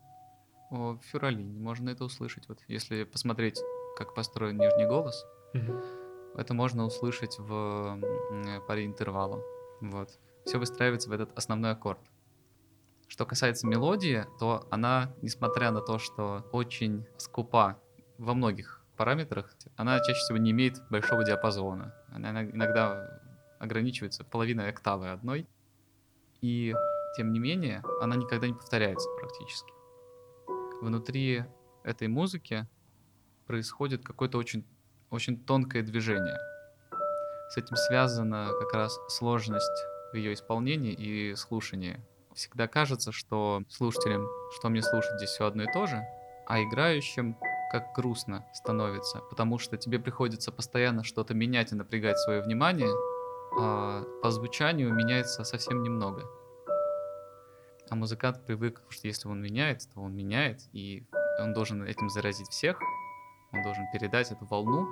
В 0.71 0.99
Фюралине 1.13 1.61
можно 1.61 1.91
это 1.91 2.05
услышать. 2.05 2.49
Вот 2.49 2.59
если 2.67 3.05
посмотреть, 3.05 3.63
как 3.97 4.17
построен 4.17 4.59
нижний 4.59 4.87
голос, 4.87 5.25
угу. 5.55 5.81
это 6.35 6.55
можно 6.55 6.85
услышать 6.85 7.39
в 7.39 8.01
паре 8.67 8.85
интервала. 8.85 9.41
Вот. 9.81 10.19
Все 10.47 10.59
выстраивается 10.59 11.11
в 11.11 11.13
этот 11.13 11.37
основной 11.37 11.73
аккорд. 11.73 11.99
Что 13.09 13.27
касается 13.27 13.67
мелодии, 13.67 14.25
то 14.39 14.67
она, 14.71 15.13
несмотря 15.21 15.73
на 15.73 15.81
то, 15.81 15.99
что 15.99 16.49
очень 16.53 17.05
скупа 17.19 17.79
во 18.17 18.35
многих 18.35 18.85
параметрах, 18.97 19.55
она 19.77 19.99
чаще 19.99 20.21
всего 20.21 20.39
не 20.39 20.53
имеет 20.53 20.77
большого 20.89 21.25
диапазона. 21.25 21.95
Она 22.13 22.45
иногда 22.45 23.21
ограничивается 23.59 24.25
половиной 24.25 24.69
октавы 24.69 25.11
одной. 25.11 25.49
И 26.41 26.75
тем 27.17 27.33
не 27.33 27.41
менее, 27.41 27.83
она 28.01 28.15
никогда 28.15 28.47
не 28.47 28.55
повторяется 28.55 29.09
практически. 29.19 29.73
Внутри 30.81 31.45
этой 31.83 32.07
музыки 32.07 32.69
происходит 33.47 34.05
какое-то 34.05 34.39
очень, 34.39 34.65
очень 35.11 35.43
тонкое 35.43 35.83
движение. 35.83 36.39
С 37.51 37.57
этим 37.57 37.77
связана 37.77 38.51
как 38.61 38.73
раз 38.75 38.99
сложность 39.09 39.87
в 40.13 40.17
ее 40.17 40.35
исполнении 40.35 40.93
и 40.93 41.35
слушании. 41.35 42.01
Всегда 42.35 42.69
кажется, 42.69 43.13
что 43.13 43.63
слушателям, 43.69 44.27
что 44.59 44.69
мне 44.69 44.83
слушать 44.83 45.17
здесь 45.17 45.31
все 45.31 45.47
одно 45.47 45.65
и 45.65 45.73
то 45.73 45.87
же, 45.87 46.05
а 46.47 46.63
играющим 46.63 47.37
как 47.73 47.93
грустно 47.95 48.47
становится, 48.53 49.19
потому 49.31 49.59
что 49.59 49.77
тебе 49.77 49.99
приходится 49.99 50.53
постоянно 50.53 51.03
что-то 51.03 51.35
менять 51.35 51.73
и 51.73 51.75
напрягать 51.75 52.19
свое 52.19 52.43
внимание, 52.43 52.91
а 53.59 54.05
по 54.23 54.31
звучанию 54.31 54.93
меняется 54.93 55.45
совсем 55.45 55.83
немного. 55.83 56.23
А 57.89 57.95
музыкант 57.95 58.45
привык, 58.45 58.83
что 58.89 59.07
если 59.07 59.29
он 59.29 59.41
меняет, 59.41 59.83
то 59.95 60.01
он 60.01 60.15
меняет, 60.15 60.61
и 60.73 61.07
он 61.41 61.53
должен 61.53 61.83
этим 61.83 62.09
заразить 62.11 62.49
всех, 62.49 62.79
он 63.53 63.63
должен 63.63 63.85
передать 63.93 64.31
эту 64.31 64.45
волну. 64.45 64.87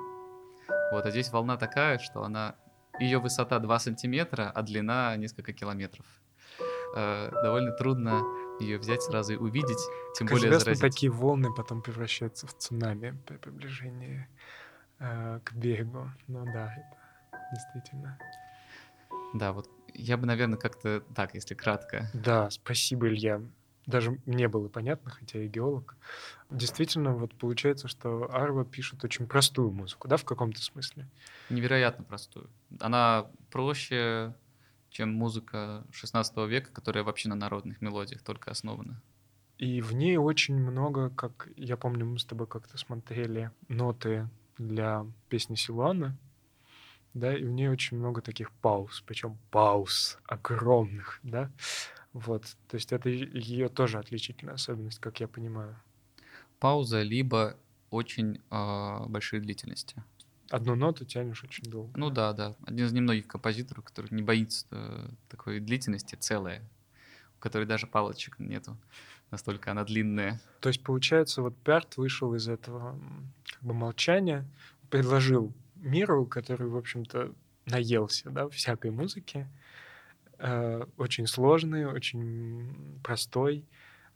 Вот, 0.93 1.05
а 1.05 1.11
здесь 1.11 1.31
волна 1.31 1.57
такая, 1.57 1.99
что 1.99 2.23
она 2.23 2.57
ее 3.01 3.19
высота 3.19 3.59
2 3.59 3.79
сантиметра, 3.79 4.51
а 4.55 4.63
длина 4.63 5.17
несколько 5.17 5.53
километров. 5.53 6.07
Э, 6.97 7.31
довольно 7.43 7.73
трудно 7.73 8.23
ее 8.61 8.79
взять 8.79 9.03
сразу 9.03 9.33
и 9.33 9.37
увидеть, 9.37 9.81
тем 10.17 10.29
как 10.29 10.39
более 10.39 10.59
заразить. 10.59 10.81
такие 10.81 11.11
волны 11.11 11.53
потом 11.53 11.83
превращаются 11.83 12.47
в 12.47 12.57
цунами 12.57 13.19
при 13.27 13.37
приближении 13.37 14.29
э, 15.01 15.41
к 15.43 15.53
берегу. 15.55 16.09
Ну 16.29 16.45
да, 16.45 16.73
это 16.73 17.41
действительно. 17.53 18.19
Да, 19.35 19.53
вот 19.53 19.69
я 19.93 20.17
бы, 20.17 20.27
наверное, 20.27 20.59
как-то 20.59 21.03
так, 21.15 21.35
если 21.35 21.55
кратко. 21.55 22.11
Да, 22.15 22.49
спасибо, 22.51 23.09
Илья. 23.09 23.41
Даже 23.87 24.19
мне 24.25 24.49
было 24.49 24.69
понятно, 24.69 25.11
хотя 25.11 25.41
я 25.41 25.49
геолог. 25.49 25.97
Действительно, 26.51 27.13
вот 27.13 27.35
получается, 27.35 27.89
что 27.89 28.33
Арва 28.33 28.65
пишет 28.65 29.05
очень 29.05 29.27
простую 29.27 29.71
музыку, 29.73 30.09
да, 30.09 30.17
в 30.17 30.25
каком-то 30.25 30.63
смысле? 30.63 31.07
Невероятно 31.51 32.05
простую. 32.05 32.49
Она 32.81 33.27
проще, 33.51 34.35
чем 34.89 35.13
музыка 35.13 35.85
16 35.91 36.37
века, 36.49 36.73
которая 36.73 37.05
вообще 37.05 37.29
на 37.29 37.35
народных 37.35 37.83
мелодиях 37.83 38.23
только 38.23 38.51
основана. 38.51 39.03
И 39.59 39.81
в 39.81 39.95
ней 39.95 40.17
очень 40.17 40.57
много, 40.57 41.11
как 41.11 41.49
я 41.57 41.77
помню, 41.77 42.07
мы 42.07 42.19
с 42.19 42.25
тобой 42.25 42.47
как-то 42.47 42.77
смотрели 42.79 43.51
ноты 43.69 44.29
для 44.59 45.07
песни 45.29 45.55
Силуана, 45.55 46.17
да, 47.13 47.37
и 47.37 47.45
в 47.45 47.51
ней 47.51 47.69
очень 47.69 47.97
много 47.97 48.21
таких 48.21 48.51
пауз, 48.51 49.03
причем 49.07 49.39
пауз 49.51 50.19
огромных, 50.27 51.21
да, 51.23 51.51
вот, 52.15 52.57
то 52.69 52.77
есть 52.77 52.93
это 52.93 53.11
ее 53.11 53.69
тоже 53.69 53.99
отличительная 53.99 54.55
особенность, 54.55 55.01
как 55.01 55.21
я 55.21 55.29
понимаю. 55.29 55.77
Пауза, 56.61 57.03
либо 57.03 57.57
очень 57.91 58.41
э, 58.51 59.07
большие 59.09 59.41
длительности. 59.41 60.03
Одну 60.51 60.77
ноту 60.77 61.05
тянешь 61.05 61.43
очень 61.43 61.65
долго. 61.65 61.91
Ну 61.99 62.11
да, 62.11 62.33
да. 62.33 62.55
Один 62.65 62.87
из 62.87 62.93
немногих 62.93 63.27
композиторов, 63.27 63.85
который 63.85 64.13
не 64.13 64.23
боится 64.23 64.67
э, 64.71 65.09
такой 65.29 65.59
длительности, 65.59 66.15
целая. 66.15 66.63
которой 67.41 67.67
даже 67.67 67.87
палочек 67.87 68.39
нету. 68.39 68.77
Настолько 69.31 69.73
она 69.73 69.85
длинная. 69.85 70.41
То 70.61 70.69
есть, 70.69 70.83
получается, 70.83 71.43
вот 71.43 71.57
Пярт 71.59 71.97
вышел 71.97 72.35
из 72.35 72.49
этого 72.49 72.99
как 73.45 73.63
бы 73.63 73.75
молчания, 73.75 74.49
предложил 74.89 75.53
миру, 75.75 76.25
который, 76.25 76.69
в 76.69 76.77
общем-то, 76.77 77.35
наелся, 77.67 78.31
да, 78.31 78.49
всякой 78.49 78.93
музыки, 78.93 79.47
э, 80.45 80.85
очень 80.99 81.27
сложный, 81.27 81.87
очень 81.87 83.01
простой. 83.03 83.65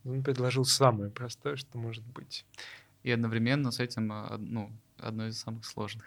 Он 0.04 0.22
предложил 0.22 0.64
самое 0.64 1.10
простое, 1.10 1.56
что 1.56 1.78
может 1.78 2.04
быть. 2.04 2.44
И 3.02 3.10
одновременно 3.10 3.70
с 3.70 3.80
этим, 3.80 4.12
а, 4.12 4.36
ну, 4.38 4.70
одно 4.98 5.26
из 5.26 5.38
самых 5.40 5.64
сложных. 5.64 6.04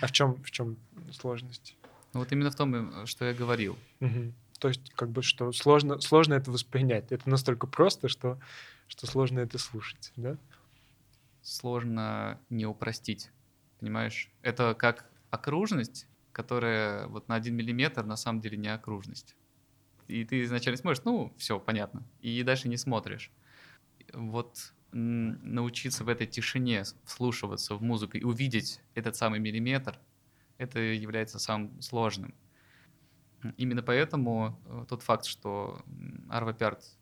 А 0.00 0.06
в 0.06 0.12
чем, 0.12 0.42
в 0.42 0.50
чем 0.50 0.76
сложность? 1.12 1.76
Ну, 2.12 2.20
вот 2.20 2.30
именно 2.32 2.50
в 2.50 2.54
том, 2.54 2.74
э, 2.74 3.06
что 3.06 3.24
я 3.24 3.34
говорил. 3.34 3.76
Угу. 4.00 4.32
То 4.60 4.68
есть, 4.68 4.92
как 4.94 5.10
бы, 5.10 5.22
что 5.22 5.50
сложно, 5.52 6.00
сложно 6.00 6.34
это 6.34 6.50
воспринять. 6.50 7.10
Это 7.10 7.28
настолько 7.28 7.66
просто, 7.66 8.08
что, 8.08 8.38
что 8.86 9.06
сложно 9.06 9.40
это 9.40 9.58
слушать, 9.58 10.12
да? 10.16 10.36
Сложно 11.42 12.38
не 12.48 12.66
упростить, 12.66 13.32
понимаешь? 13.80 14.30
Это 14.42 14.74
как 14.74 15.04
окружность, 15.30 16.06
которая 16.32 17.06
вот 17.06 17.28
на 17.28 17.34
один 17.34 17.54
миллиметр 17.54 18.04
на 18.04 18.16
самом 18.16 18.40
деле 18.40 18.56
не 18.56 18.68
окружность. 18.68 19.36
И 20.08 20.24
ты 20.24 20.42
изначально 20.42 20.76
смотришь, 20.76 21.02
ну, 21.04 21.32
все, 21.36 21.58
понятно, 21.58 22.02
и 22.20 22.42
дальше 22.42 22.68
не 22.68 22.76
смотришь. 22.76 23.30
Вот 24.12 24.74
научиться 24.92 26.04
в 26.04 26.08
этой 26.08 26.26
тишине 26.26 26.82
вслушиваться 27.04 27.74
в 27.76 27.82
музыку 27.82 28.18
и 28.18 28.22
увидеть 28.22 28.80
этот 28.94 29.16
самый 29.16 29.40
миллиметр, 29.40 29.98
это 30.58 30.80
является 30.80 31.38
самым 31.38 31.80
сложным. 31.80 32.34
Именно 33.56 33.82
поэтому 33.82 34.60
э, 34.66 34.84
тот 34.88 35.02
факт, 35.02 35.24
что 35.24 35.82
Арва 36.28 36.56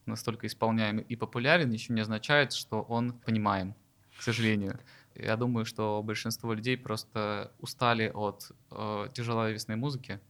настолько 0.06 0.46
исполняем 0.46 0.98
и 0.98 1.16
популярен, 1.16 1.70
еще 1.70 1.92
не 1.92 2.00
означает, 2.00 2.52
что 2.52 2.80
он 2.80 3.12
понимаем, 3.12 3.74
к 4.16 4.22
сожалению. 4.22 4.80
Я 5.14 5.36
думаю, 5.36 5.64
что 5.64 6.02
большинство 6.02 6.54
людей 6.54 6.76
просто 6.76 7.52
устали 7.58 8.10
от 8.14 8.52
э, 8.70 9.08
тяжеловесной 9.12 9.76
музыки. 9.76 10.20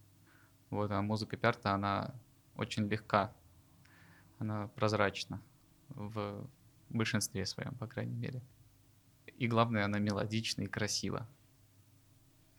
Вот, 0.71 0.91
а 0.91 1.03
музыка 1.03 1.37
Пярта, 1.37 1.73
она 1.73 2.15
очень 2.57 2.89
легка, 2.89 3.33
она 4.39 4.69
прозрачна 4.69 5.41
в 5.89 6.47
большинстве 6.89 7.47
своем, 7.47 7.75
по 7.75 7.87
крайней 7.87 8.15
мере. 8.15 8.41
И 9.39 9.47
главное, 9.49 9.85
она 9.85 9.99
мелодична 9.99 10.63
и 10.63 10.67
красива. 10.67 11.27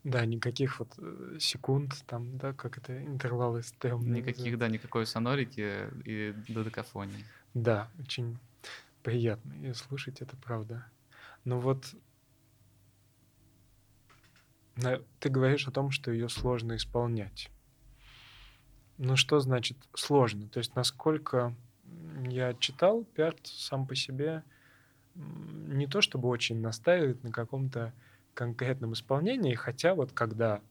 Да, 0.04 0.26
никаких 0.26 0.80
вот 0.80 0.94
э, 0.98 1.38
секунд, 1.40 1.94
там, 2.08 2.38
да, 2.38 2.54
как 2.54 2.78
это, 2.80 3.04
интервалы 3.04 3.62
стрёмные. 3.62 4.22
Никаких, 4.22 4.58
да, 4.58 4.68
никакой 4.68 5.06
сонорики 5.06 5.90
и 6.06 6.34
додекафонии. 6.48 7.24
Да, 7.54 7.88
очень 8.00 8.40
приятно 9.04 9.54
ее 9.54 9.76
слушать, 9.76 10.22
это 10.22 10.36
правда. 10.38 10.86
Но 11.46 11.60
вот 11.60 11.94
ты 15.20 15.30
говоришь 15.30 15.68
о 15.68 15.72
том, 15.72 15.92
что 15.92 16.12
ее 16.12 16.30
сложно 16.30 16.76
исполнять. 16.76 17.50
Ну 18.98 19.16
что 19.16 19.40
значит 19.40 19.78
сложно? 19.94 20.48
То 20.50 20.60
есть 20.60 20.76
насколько 20.76 21.56
я 22.28 22.54
читал, 22.54 23.04
Пярт 23.16 23.40
сам 23.44 23.86
по 23.88 23.96
себе 23.96 24.44
не 25.16 25.88
то 25.88 26.02
чтобы 26.02 26.30
очень 26.30 26.62
настаивает 26.62 27.24
на 27.24 27.32
каком-то 27.32 27.94
конкретном 28.34 28.94
исполнении, 28.94 29.56
хотя 29.56 29.94
вот 29.94 30.12
когда, 30.14 30.62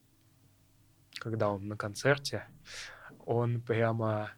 когда 1.15 1.51
он 1.51 1.69
на 1.69 1.77
концерте, 1.77 2.47
он 3.27 3.61
прямо, 3.61 4.33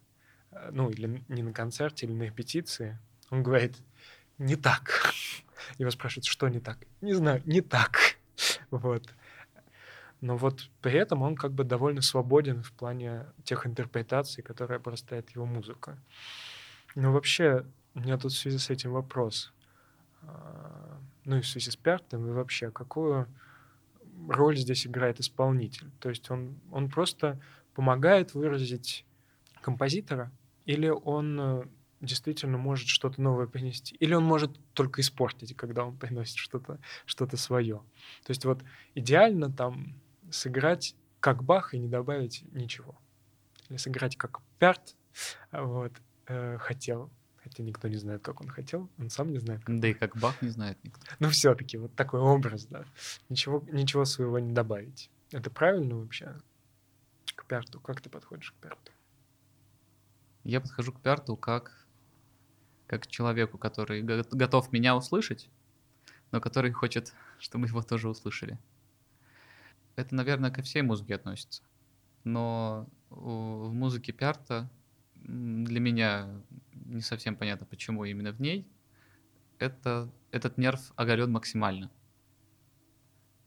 э, 0.51 0.71
ну 0.73 0.91
или 0.91 1.23
не 1.29 1.43
на 1.43 1.53
концерте, 1.53 2.07
или 2.07 2.13
на 2.13 2.25
репетиции, 2.25 2.99
он 3.31 3.43
говорит, 3.43 3.77
не 4.39 4.57
так. 4.57 5.13
Его 5.79 5.91
спрашивают, 5.91 6.27
что 6.27 6.49
не 6.49 6.61
так? 6.61 6.79
Не 7.01 7.15
знаю, 7.15 7.43
не 7.45 7.61
так. 7.61 8.17
Вот. 8.71 9.15
Но 10.23 10.37
вот 10.37 10.71
при 10.81 10.95
этом 10.95 11.23
он 11.23 11.35
как 11.35 11.53
бы 11.53 11.65
довольно 11.65 12.01
свободен 12.01 12.63
в 12.63 12.73
плане 12.73 13.27
тех 13.43 13.67
интерпретаций, 13.67 14.43
которые 14.43 14.77
обрастает 14.77 15.29
его 15.31 15.45
музыка. 15.45 15.99
Ну 16.95 17.13
вообще, 17.13 17.67
у 17.95 18.01
меня 18.01 18.17
тут 18.17 18.31
в 18.33 18.39
связи 18.39 18.59
с 18.59 18.71
этим 18.71 18.93
вопрос. 18.93 19.53
А, 20.23 21.01
ну 21.25 21.39
и 21.39 21.41
в 21.41 21.47
связи 21.47 21.73
с 21.73 21.77
Пертом, 21.77 22.25
и 22.29 22.31
вообще, 22.31 22.71
какую 22.71 23.27
роль 24.29 24.57
здесь 24.57 24.87
играет 24.87 25.19
исполнитель? 25.19 25.91
То 25.99 26.09
есть 26.09 26.31
он, 26.31 26.55
он 26.71 26.89
просто 26.89 27.41
помогает 27.75 28.33
выразить 28.33 29.05
композитора, 29.61 30.31
или 30.67 30.87
он 30.89 31.41
э, 31.41 31.65
действительно 32.01 32.59
может 32.59 32.87
что-то 32.87 33.21
новое 33.21 33.49
принести, 33.49 33.97
или 33.97 34.15
он 34.15 34.23
может 34.23 34.53
только 34.73 35.01
испортить, 35.01 35.57
когда 35.57 35.85
он 35.85 35.97
приносит 35.97 36.37
что-то 36.37 36.79
что 37.07 37.27
свое. 37.37 37.79
То 38.25 38.31
есть 38.31 38.45
вот 38.45 38.63
идеально 38.95 39.51
там 39.51 39.97
сыграть 40.33 40.97
как 41.21 41.45
Бах 41.45 41.75
и 41.75 41.79
не 41.79 41.89
добавить 41.89 42.45
ничего. 42.53 42.99
Или 43.69 43.77
сыграть 43.77 44.17
как 44.17 44.41
Перт, 44.59 44.97
вот, 45.53 45.93
э, 46.27 46.59
хотел, 46.59 47.11
хотя 47.43 47.63
никто 47.63 47.89
не 47.89 47.97
знает, 47.97 48.23
как 48.23 48.41
он 48.41 48.49
хотел, 48.49 48.91
он 48.99 49.11
сам 49.11 49.31
не 49.31 49.39
знает. 49.39 49.63
да 49.67 49.89
и 49.89 49.95
как 49.95 50.17
Бах 50.17 50.41
не 50.43 50.49
знает 50.49 50.79
никто. 50.83 51.01
Ну, 51.19 51.29
все-таки 51.31 51.77
вот 51.77 51.95
такой 51.95 52.21
образ, 52.21 52.67
да. 52.67 52.85
Ничего, 53.29 53.65
ничего 53.71 54.05
своего 54.05 54.39
не 54.39 54.53
добавить. 54.53 55.11
Это 55.31 55.51
правильно 55.51 55.97
вообще? 55.97 56.37
К 57.35 57.47
Перту. 57.47 57.81
Как 57.81 58.01
ты 58.01 58.11
подходишь 58.11 58.53
к 58.53 58.55
Перту? 58.57 58.93
Я 60.45 60.61
подхожу 60.61 60.93
к 60.93 61.01
Перту 61.01 61.37
как, 61.37 61.87
как 62.87 63.07
человеку, 63.07 63.59
который 63.59 64.03
готов 64.03 64.73
меня 64.73 64.97
услышать, 64.97 65.49
но 66.31 66.41
который 66.41 66.73
хочет, 66.73 67.15
чтобы 67.39 67.67
его 67.67 67.83
тоже 67.83 68.09
услышали. 68.09 68.59
Это, 69.97 70.15
наверное, 70.15 70.51
ко 70.51 70.63
всей 70.63 70.83
музыке 70.83 71.15
относится. 71.15 71.63
Но 72.25 72.89
в 73.11 73.73
музыке 73.73 74.13
Пярта 74.13 74.71
для 75.17 75.81
меня 75.81 76.43
не 76.73 77.01
совсем 77.01 77.37
понятно, 77.37 77.67
почему 77.67 78.05
именно 78.05 78.33
в 78.33 78.41
ней, 78.41 78.67
это, 79.59 80.11
этот 80.31 80.59
нерв 80.59 80.93
оголен 80.97 81.31
максимально. 81.31 81.91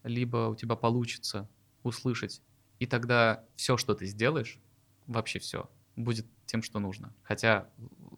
Либо 0.04 0.50
у 0.50 0.56
тебя 0.56 0.76
получится 0.76 1.50
услышать, 1.84 2.42
и 2.80 2.86
тогда 2.86 3.44
все, 3.56 3.78
что 3.78 3.96
ты 3.96 4.06
сделаешь, 4.06 4.60
вообще 5.08 5.40
все, 5.40 5.70
будет 5.96 6.28
тем, 6.46 6.62
что 6.62 6.80
нужно. 6.80 7.14
Хотя 7.24 7.70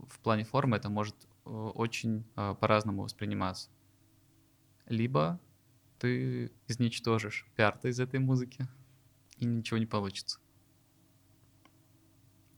в 0.07 0.19
плане 0.19 0.43
формы 0.43 0.77
это 0.77 0.89
может 0.89 1.15
э, 1.45 1.49
очень 1.49 2.25
э, 2.35 2.55
по-разному 2.59 3.03
восприниматься. 3.03 3.69
Либо 4.87 5.39
ты 5.99 6.51
изничтожишь 6.67 7.45
пиар 7.55 7.79
из 7.83 7.99
этой 7.99 8.19
музыки, 8.19 8.67
и 9.37 9.45
ничего 9.45 9.77
не 9.77 9.85
получится. 9.85 10.39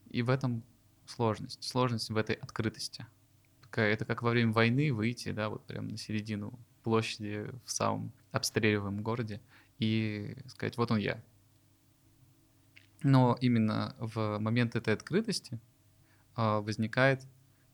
И 0.09 0.21
в 0.21 0.29
этом 0.29 0.63
сложность. 1.05 1.63
Сложность 1.63 2.09
в 2.09 2.17
этой 2.17 2.35
открытости. 2.35 3.05
Это 3.71 4.05
как 4.05 4.23
во 4.23 4.31
время 4.31 4.51
войны 4.51 4.91
выйти, 4.91 5.31
да, 5.31 5.49
вот 5.49 5.65
прям 5.65 5.89
на 5.89 5.97
середину 5.97 6.57
площади 6.83 7.49
в 7.65 7.71
самом 7.71 8.11
обстреливаемом 8.31 9.03
городе 9.03 9.41
и 9.77 10.35
сказать, 10.47 10.77
вот 10.77 10.91
он 10.91 10.97
я. 10.97 11.23
Но 13.03 13.37
именно 13.39 13.95
в 13.99 14.39
момент 14.39 14.75
этой 14.75 14.93
открытости 14.93 15.59
э, 16.35 16.59
возникает 16.59 17.25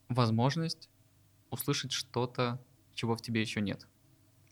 возможность 0.10 0.90
услышать 1.50 1.92
что-то, 1.92 2.62
чего 2.94 3.16
в 3.16 3.22
тебе 3.22 3.42
еще 3.42 3.62
нет. 3.62 3.88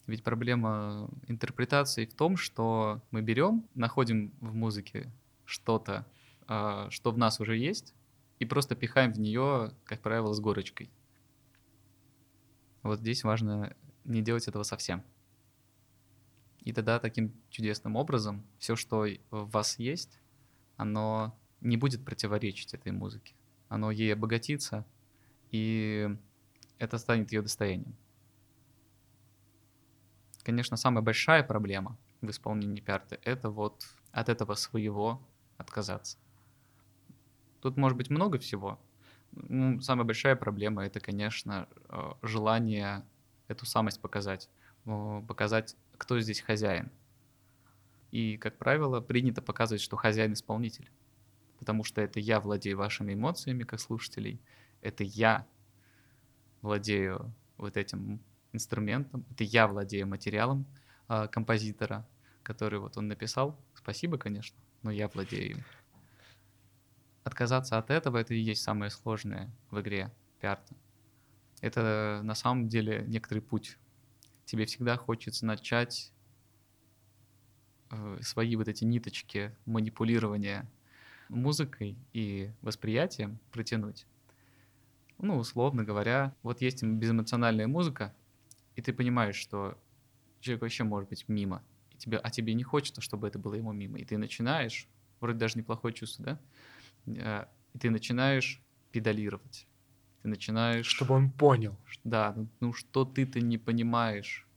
Ведь 0.08 0.24
проблема 0.24 1.10
интерпретации 1.28 2.06
в 2.06 2.14
том, 2.14 2.36
что 2.36 3.02
мы 3.12 3.22
берем, 3.22 3.66
находим 3.74 4.34
в 4.42 4.54
музыке 4.54 5.10
что-то, 5.46 6.06
э, 6.48 6.88
что 6.90 7.12
в 7.12 7.18
нас 7.18 7.40
уже 7.40 7.58
есть, 7.58 7.94
и 8.40 8.46
просто 8.46 8.76
пихаем 8.76 9.14
в 9.14 9.20
нее, 9.20 9.74
как 9.86 10.02
правило, 10.02 10.34
с 10.34 10.40
горочкой. 10.40 10.90
Вот 12.82 13.00
здесь 13.00 13.24
важно 13.24 13.74
не 14.04 14.22
делать 14.22 14.48
этого 14.48 14.64
совсем. 14.64 15.04
И 16.62 16.74
тогда 16.74 17.00
таким 17.00 17.34
чудесным 17.50 17.96
образом 17.96 18.46
все, 18.58 18.76
что 18.76 19.06
в 19.32 19.50
вас 19.52 19.80
есть, 19.80 20.20
оно 20.76 21.38
не 21.62 21.78
будет 21.78 22.04
противоречить 22.04 22.74
этой 22.74 22.92
музыке. 22.92 23.36
Оно 23.70 23.92
ей 23.92 24.14
обогатится, 24.14 24.86
и 25.52 26.10
это 26.78 26.98
станет 26.98 27.32
ее 27.32 27.42
достоянием. 27.42 27.96
Конечно, 30.44 30.76
самая 30.76 31.02
большая 31.04 31.44
проблема 31.44 31.98
в 32.22 32.30
исполнении 32.30 32.82
пиарты— 32.82 33.20
это 33.24 33.50
вот 33.50 33.86
от 34.12 34.30
этого 34.30 34.56
своего 34.56 35.22
отказаться. 35.58 36.18
Тут 37.62 37.78
может 37.78 37.98
быть 37.98 38.10
много 38.10 38.40
всего. 38.40 38.80
Ну, 39.32 39.80
самая 39.82 40.06
большая 40.06 40.36
проблема— 40.36 40.86
это, 40.86 41.00
конечно, 41.00 41.68
э, 41.90 42.12
желание 42.22 43.06
эту 43.48 43.66
самость 43.66 44.02
показать, 44.02 44.50
показать, 45.28 45.76
кто 45.98 46.20
здесь 46.20 46.42
хозяин. 46.42 46.92
И, 48.12 48.38
как 48.38 48.58
правило, 48.58 49.00
принято 49.00 49.42
показывать, 49.42 49.82
что 49.82 49.96
хозяин 49.96 50.34
исполнитель, 50.34 50.92
потому 51.58 51.84
что 51.84 52.02
это 52.02 52.20
я 52.20 52.40
владею 52.40 52.78
вашими 52.78 53.14
эмоциями 53.14 53.64
как 53.64 53.80
слушателей, 53.80 54.40
это 54.82 55.04
я 55.04 55.48
владею 56.62 57.34
вот 57.58 57.78
этим 57.78 58.20
инструментом, 58.54 59.26
это 59.32 59.44
я 59.44 59.68
владею 59.68 60.08
материалом 60.08 60.66
э, 61.10 61.28
композитора, 61.28 62.08
который 62.44 62.80
вот 62.80 62.98
он 62.98 63.08
написал. 63.08 63.60
Спасибо, 63.76 64.18
конечно, 64.18 64.58
но 64.84 64.92
я 64.92 65.08
владею 65.08 65.52
им. 65.52 65.64
Отказаться 67.24 67.78
от 67.78 67.90
этого— 67.90 68.18
это 68.20 68.34
и 68.34 68.40
есть 68.40 68.64
самое 68.64 68.92
сложное 68.92 69.50
в 69.72 69.80
игре 69.82 70.14
пиарта. 70.40 70.76
Это 71.62 72.22
на 72.24 72.36
самом 72.36 72.68
деле 72.68 73.06
некоторый 73.08 73.40
путь. 73.40 73.78
Тебе 74.46 74.66
всегда 74.66 74.98
хочется 74.98 75.46
начать 75.46 76.12
э, 77.90 78.18
свои 78.22 78.56
вот 78.58 78.68
эти 78.68 78.84
ниточки 78.84 79.56
манипулирования 79.66 80.70
музыкой 81.30 81.98
и 82.12 82.52
восприятием 82.62 83.40
протянуть. 83.52 84.06
Ну, 85.18 85.38
условно 85.38 85.86
говоря, 85.86 86.36
вот 86.44 86.60
есть 86.60 86.84
безэмоциональная 86.84 87.68
музыка, 87.68 88.14
и 88.76 88.82
ты 88.82 88.94
понимаешь, 88.94 89.36
что 89.36 89.78
человек 90.40 90.62
вообще 90.62 90.84
может 90.84 91.10
быть 91.10 91.26
мимо, 91.28 91.64
и 91.92 91.98
тебе, 91.98 92.18
а 92.18 92.30
тебе 92.30 92.54
не 92.54 92.64
хочется, 92.64 93.02
чтобы 93.02 93.28
это 93.28 93.40
было 93.40 93.56
ему 93.56 93.72
мимо. 93.72 94.00
И 94.00 94.06
ты 94.06 94.18
начинаешь, 94.18 94.88
вроде 95.20 95.38
даже 95.38 95.58
неплохое 95.58 95.94
чувство, 95.94 96.26
да? 96.26 96.40
Э, 97.06 97.46
и 97.74 97.80
ты 97.80 97.90
начинаешь 97.90 98.62
педалировать. 98.92 99.68
Ты 100.22 100.30
начинаешь... 100.30 100.86
Чтобы 100.86 101.16
он 101.16 101.32
понял. 101.32 101.78
Да, 102.04 102.34
ну, 102.36 102.48
ну 102.60 102.74
что 102.74 103.06
ты-то 103.06 103.42
не 103.42 103.58
понимаешь. 103.58 104.48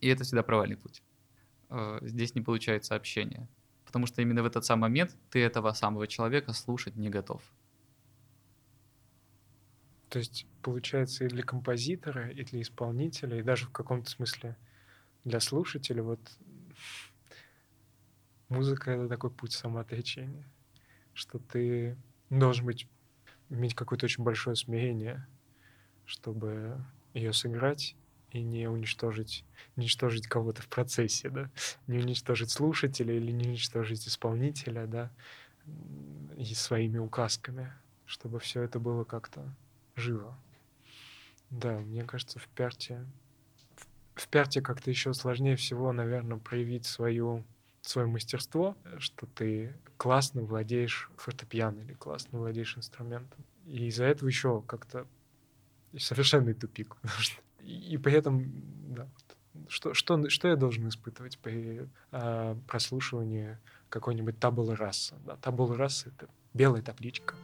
И 0.00 0.08
это 0.08 0.24
всегда 0.24 0.42
провальный 0.42 0.76
путь. 0.76 1.02
Э, 1.70 1.98
здесь 2.02 2.34
не 2.34 2.40
получается 2.40 2.94
общение. 2.94 3.48
Потому 3.84 4.06
что 4.06 4.22
именно 4.22 4.42
в 4.42 4.46
этот 4.46 4.64
самый 4.64 4.82
момент 4.82 5.16
ты 5.30 5.40
этого 5.40 5.72
самого 5.72 6.06
человека 6.06 6.52
слушать 6.52 6.96
не 6.96 7.08
готов. 7.08 7.42
То 10.12 10.18
есть, 10.18 10.46
получается, 10.60 11.24
и 11.24 11.28
для 11.28 11.42
композитора, 11.42 12.28
и 12.28 12.44
для 12.44 12.60
исполнителя, 12.60 13.38
и 13.38 13.42
даже 13.42 13.64
в 13.64 13.70
каком-то 13.70 14.10
смысле 14.10 14.58
для 15.24 15.40
слушателя, 15.40 16.02
вот 16.02 16.20
музыка— 18.50 18.90
это 18.92 19.08
такой 19.08 19.30
путь 19.30 19.52
самоотречения, 19.52 20.46
что 21.14 21.38
ты 21.38 21.96
должен 22.28 22.66
быть, 22.66 22.86
иметь 23.48 23.74
какое-то 23.74 24.04
очень 24.04 24.22
большое 24.22 24.54
смирение, 24.54 25.26
чтобы 26.04 26.84
ее 27.14 27.32
сыграть 27.32 27.96
и 28.32 28.42
не 28.42 28.68
уничтожить, 28.68 29.46
уничтожить 29.76 30.26
кого-то 30.26 30.60
в 30.60 30.68
процессе, 30.68 31.30
да, 31.30 31.50
не 31.86 32.00
уничтожить 32.00 32.50
слушателя 32.50 33.16
или 33.16 33.32
не 33.32 33.48
уничтожить 33.48 34.06
исполнителя, 34.06 34.86
да, 34.86 35.10
и 36.36 36.54
своими 36.54 36.98
указками, 36.98 37.72
чтобы 38.04 38.40
все 38.40 38.60
это 38.60 38.78
было 38.78 39.04
как-то 39.04 39.56
живо. 39.96 40.36
Да, 41.50 41.78
мне 41.78 42.04
кажется, 42.04 42.38
в 42.38 42.48
пярте... 42.48 43.06
В 44.14 44.28
пярте 44.28 44.60
как-то 44.60 44.90
еще 44.90 45.14
сложнее 45.14 45.56
всего, 45.56 45.90
наверное, 45.92 46.36
проявить 46.36 46.84
свою, 46.84 47.44
свое 47.80 48.06
мастерство, 48.06 48.76
что 48.98 49.26
ты 49.26 49.74
классно 49.96 50.42
владеешь 50.42 51.10
фортепиано 51.16 51.80
или 51.80 51.94
классно 51.94 52.38
владеешь 52.38 52.76
инструментом. 52.76 53.42
И 53.66 53.86
из-за 53.86 54.04
этого 54.04 54.28
еще 54.28 54.62
как-то 54.62 55.06
совершенный 55.96 56.54
тупик. 56.54 56.96
И 57.62 57.96
при 57.96 58.12
этом, 58.14 58.52
да, 58.94 59.08
что, 59.68 59.94
что, 59.94 60.28
что 60.28 60.48
я 60.48 60.56
должен 60.56 60.88
испытывать 60.88 61.38
при 61.38 61.88
э, 62.10 62.56
прослушивании 62.66 63.58
какой-нибудь 63.88 64.38
табулы 64.38 64.74
раса? 64.74 65.16
Да, 65.24 65.36
табула 65.36 65.76
раса— 65.76 66.08
это 66.16 66.28
белая 66.52 66.82
табличка. 66.82 67.34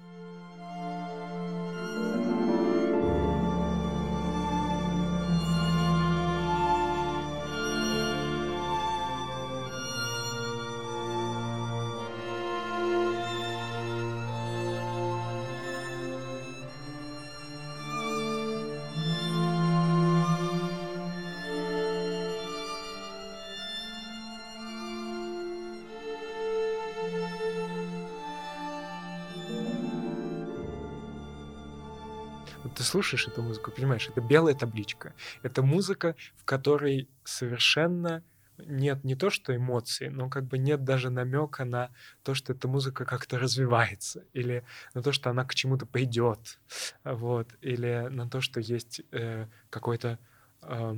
Слушаешь 32.82 33.26
эту 33.26 33.42
музыку, 33.42 33.70
понимаешь, 33.70 34.08
это 34.08 34.20
белая 34.20 34.54
табличка. 34.54 35.14
Это 35.42 35.62
музыка, 35.62 36.16
в 36.36 36.44
которой 36.44 37.08
совершенно 37.24 38.22
нет 38.58 39.04
не 39.04 39.14
то 39.14 39.30
что 39.30 39.54
эмоций, 39.54 40.08
но 40.10 40.28
как 40.28 40.44
бы 40.44 40.58
нет 40.58 40.84
даже 40.84 41.10
намека 41.10 41.64
на 41.64 41.90
то, 42.22 42.34
что 42.34 42.52
эта 42.52 42.66
музыка 42.68 43.04
как-то 43.04 43.38
развивается, 43.38 44.24
или 44.32 44.64
на 44.94 45.02
то, 45.02 45.12
что 45.12 45.30
она 45.30 45.44
к 45.44 45.54
чему-то 45.54 45.86
пойдет, 45.86 46.58
вот, 47.04 47.48
или 47.60 48.08
на 48.10 48.28
то, 48.28 48.40
что 48.40 48.60
есть 48.60 49.02
э, 49.12 49.46
какой-то 49.70 50.18
э, 50.62 50.94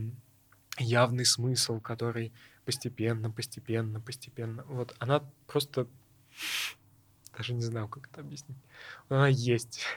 явный 0.78 1.26
смысл, 1.26 1.80
который 1.80 2.32
постепенно, 2.64 3.30
постепенно, 3.30 4.00
постепенно, 4.00 4.64
вот, 4.64 4.94
она 4.98 5.22
просто 5.46 5.86
даже 7.36 7.54
не 7.54 7.62
знаю, 7.62 7.88
как 7.88 8.08
это 8.08 8.20
объяснить. 8.20 8.58
Она 9.08 9.28
есть. 9.28 9.84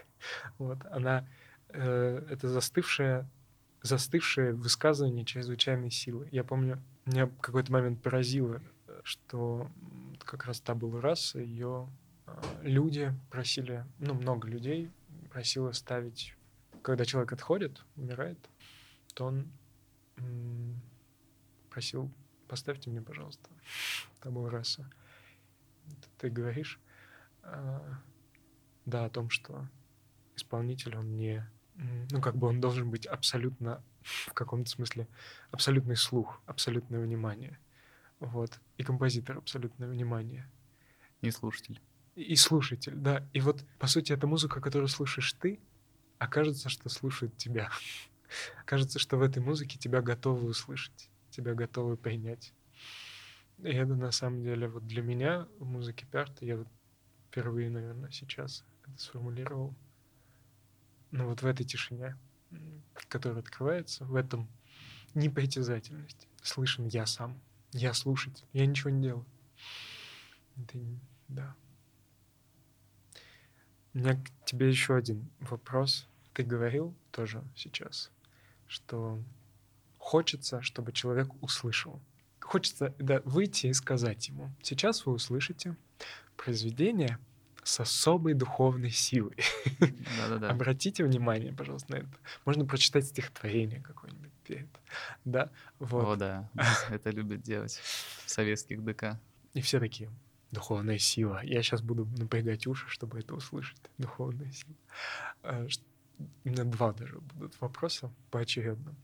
Вот, 0.57 0.77
она 0.89 1.27
это 1.73 2.49
застывшее, 2.49 3.27
застывшее 3.81 4.53
высказывание 4.53 5.25
чрезвычайной 5.25 5.91
силы. 5.91 6.27
Я 6.31 6.43
помню, 6.43 6.81
меня 7.05 7.29
какой-то 7.41 7.71
момент 7.71 8.01
поразило, 8.01 8.61
что 9.03 9.69
как 10.19 10.45
раз 10.45 10.61
та 10.61 10.75
была 10.75 11.01
раса, 11.01 11.39
ее 11.39 11.89
э, 12.25 12.41
люди 12.61 13.13
просили, 13.29 13.85
ну, 13.99 14.13
много 14.13 14.47
людей 14.47 14.89
просило 15.29 15.71
ставить, 15.71 16.35
когда 16.81 17.05
человек 17.05 17.33
отходит, 17.33 17.83
умирает, 17.95 18.37
то 19.13 19.25
он 19.25 19.47
просил, 21.69 22.09
поставьте 22.47 22.89
мне, 22.89 23.01
пожалуйста, 23.01 23.49
табу 24.21 24.47
раса. 24.47 24.89
Ты 26.17 26.29
говоришь, 26.29 26.79
э, 27.41 27.93
да, 28.85 29.05
о 29.05 29.09
том, 29.09 29.29
что 29.29 29.67
исполнитель, 30.35 30.95
он 30.95 31.17
не 31.17 31.45
ну, 31.75 32.21
как 32.21 32.35
бы 32.35 32.47
он 32.47 32.61
должен 32.61 32.89
быть 32.89 33.05
абсолютно, 33.05 33.83
в 34.01 34.33
каком-то 34.33 34.69
смысле, 34.69 35.07
абсолютный 35.51 35.95
слух, 35.95 36.41
абсолютное 36.45 36.99
внимание. 36.99 37.59
Вот. 38.19 38.59
И 38.77 38.83
композитор 38.83 39.37
абсолютное 39.37 39.87
внимание. 39.87 40.49
И 41.21 41.31
слушатель. 41.31 41.81
И, 42.15 42.35
слушатель, 42.35 42.95
да. 42.95 43.27
И 43.33 43.41
вот, 43.41 43.65
по 43.79 43.87
сути, 43.87 44.13
эта 44.13 44.27
музыка, 44.27 44.61
которую 44.61 44.87
слушаешь 44.87 45.33
ты, 45.33 45.59
окажется, 46.19 46.69
что 46.69 46.89
слушает 46.89 47.35
тебя. 47.37 47.69
Кажется, 48.65 48.99
что 48.99 49.17
в 49.17 49.21
этой 49.21 49.41
музыке 49.41 49.79
тебя 49.79 50.01
готовы 50.01 50.47
услышать, 50.47 51.09
тебя 51.31 51.53
готовы 51.53 51.97
принять. 51.97 52.53
И 53.59 53.69
это 53.69 53.95
на 53.95 54.11
самом 54.11 54.43
деле 54.43 54.67
вот 54.67 54.85
для 54.85 55.01
меня 55.01 55.47
в 55.59 55.65
музыке 55.65 56.05
Пярта, 56.05 56.45
я 56.45 56.57
вот 56.57 56.67
впервые, 57.29 57.69
наверное, 57.69 58.11
сейчас 58.11 58.63
это 58.85 58.97
сформулировал, 58.97 59.75
ну 61.13 61.27
вот 61.27 61.43
в 61.43 61.45
этой 61.45 61.63
тишине, 61.63 62.17
которая 63.07 63.39
открывается, 63.39 64.03
в 64.03 64.15
этом 64.15 64.49
непритязательности. 65.13 66.27
Слышен 66.41 66.87
я 66.87 67.05
сам, 67.05 67.39
я 67.71 67.93
слушатель, 67.93 68.45
я 68.51 68.65
ничего 68.65 68.89
не 68.89 69.03
делаю. 69.03 69.25
Это, 70.57 70.79
да. 71.27 71.55
У 73.93 73.99
меня 73.99 74.15
к 74.15 74.45
тебе 74.45 74.67
еще 74.67 74.95
один 74.95 75.29
вопрос. 75.39 76.07
Ты 76.33 76.41
говорил 76.41 76.95
тоже 77.11 77.43
сейчас, 77.55 78.09
что 78.67 79.23
хочется, 79.99 80.63
чтобы 80.63 80.93
человек 80.93 81.29
услышал. 81.43 82.01
Хочется 82.39 82.95
да, 82.97 83.21
выйти 83.23 83.67
и 83.67 83.73
сказать 83.73 84.29
ему, 84.29 84.51
сейчас 84.63 85.05
вы 85.05 85.13
услышите 85.13 85.77
произведение— 86.35 87.19
с 87.63 87.79
особой 87.79 88.33
духовной 88.33 88.91
силой. 88.91 89.37
Да-да-да. 89.79 90.49
Обратите 90.49 91.03
внимание, 91.03 91.53
пожалуйста, 91.53 91.91
на 91.93 91.95
это. 91.97 92.09
Можно 92.45 92.65
прочитать 92.65 93.05
стихотворение 93.05 93.81
какое-нибудь 93.81 94.31
перед. 94.43 94.67
Да, 95.25 95.49
вот. 95.79 96.05
О, 96.05 96.15
да, 96.15 96.49
это 96.89 97.09
любят 97.09 97.41
делать 97.41 97.79
в 98.25 98.29
советских 98.29 98.83
ДК. 98.83 99.19
И 99.53 99.61
все 99.61 99.79
такие, 99.79 100.09
духовная 100.51 100.97
сила. 100.97 101.41
Я 101.43 101.61
сейчас 101.63 101.81
буду 101.81 102.05
напрягать 102.17 102.67
уши, 102.67 102.87
чтобы 102.89 103.19
это 103.19 103.35
услышать. 103.35 103.79
Духовная 103.97 104.51
сила. 104.51 104.75
А, 105.43 105.67
у 106.43 106.49
меня 106.49 106.63
два 106.63 106.93
даже 106.93 107.19
будут 107.19 107.59
вопроса 107.61 108.11
поочередно. 108.31 108.95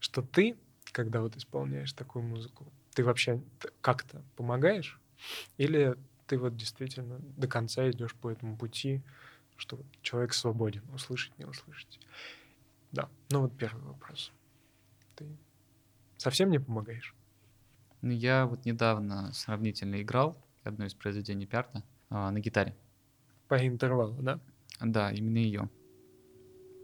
Что 0.00 0.22
ты, 0.22 0.56
когда 0.92 1.20
вот 1.20 1.36
исполняешь 1.36 1.92
такую 1.92 2.24
музыку, 2.24 2.72
ты 2.94 3.04
вообще 3.04 3.40
как-то 3.80 4.22
помогаешь? 4.36 5.00
Или 5.56 5.96
ты 6.28 6.38
вот 6.38 6.56
действительно 6.56 7.18
до 7.36 7.48
конца 7.48 7.90
идешь 7.90 8.14
по 8.14 8.30
этому 8.30 8.56
пути, 8.56 9.02
что 9.56 9.80
человек 10.02 10.34
свободен 10.34 10.82
услышать, 10.94 11.36
не 11.38 11.46
услышать. 11.46 11.98
Да, 12.92 13.08
ну 13.30 13.40
вот 13.40 13.56
первый 13.56 13.82
вопрос. 13.82 14.30
Ты 15.16 15.26
совсем 16.18 16.50
не 16.50 16.58
помогаешь? 16.58 17.14
Ну, 18.02 18.10
я 18.10 18.46
вот 18.46 18.64
недавно 18.64 19.32
сравнительно 19.32 20.00
играл 20.00 20.36
одно 20.62 20.84
из 20.84 20.94
произведений 20.94 21.46
Пярта 21.46 21.82
а, 22.10 22.30
на 22.30 22.38
гитаре. 22.38 22.76
По 23.48 23.66
интервалу, 23.66 24.22
да? 24.22 24.38
Да, 24.80 25.10
именно 25.10 25.38
ее. 25.38 25.68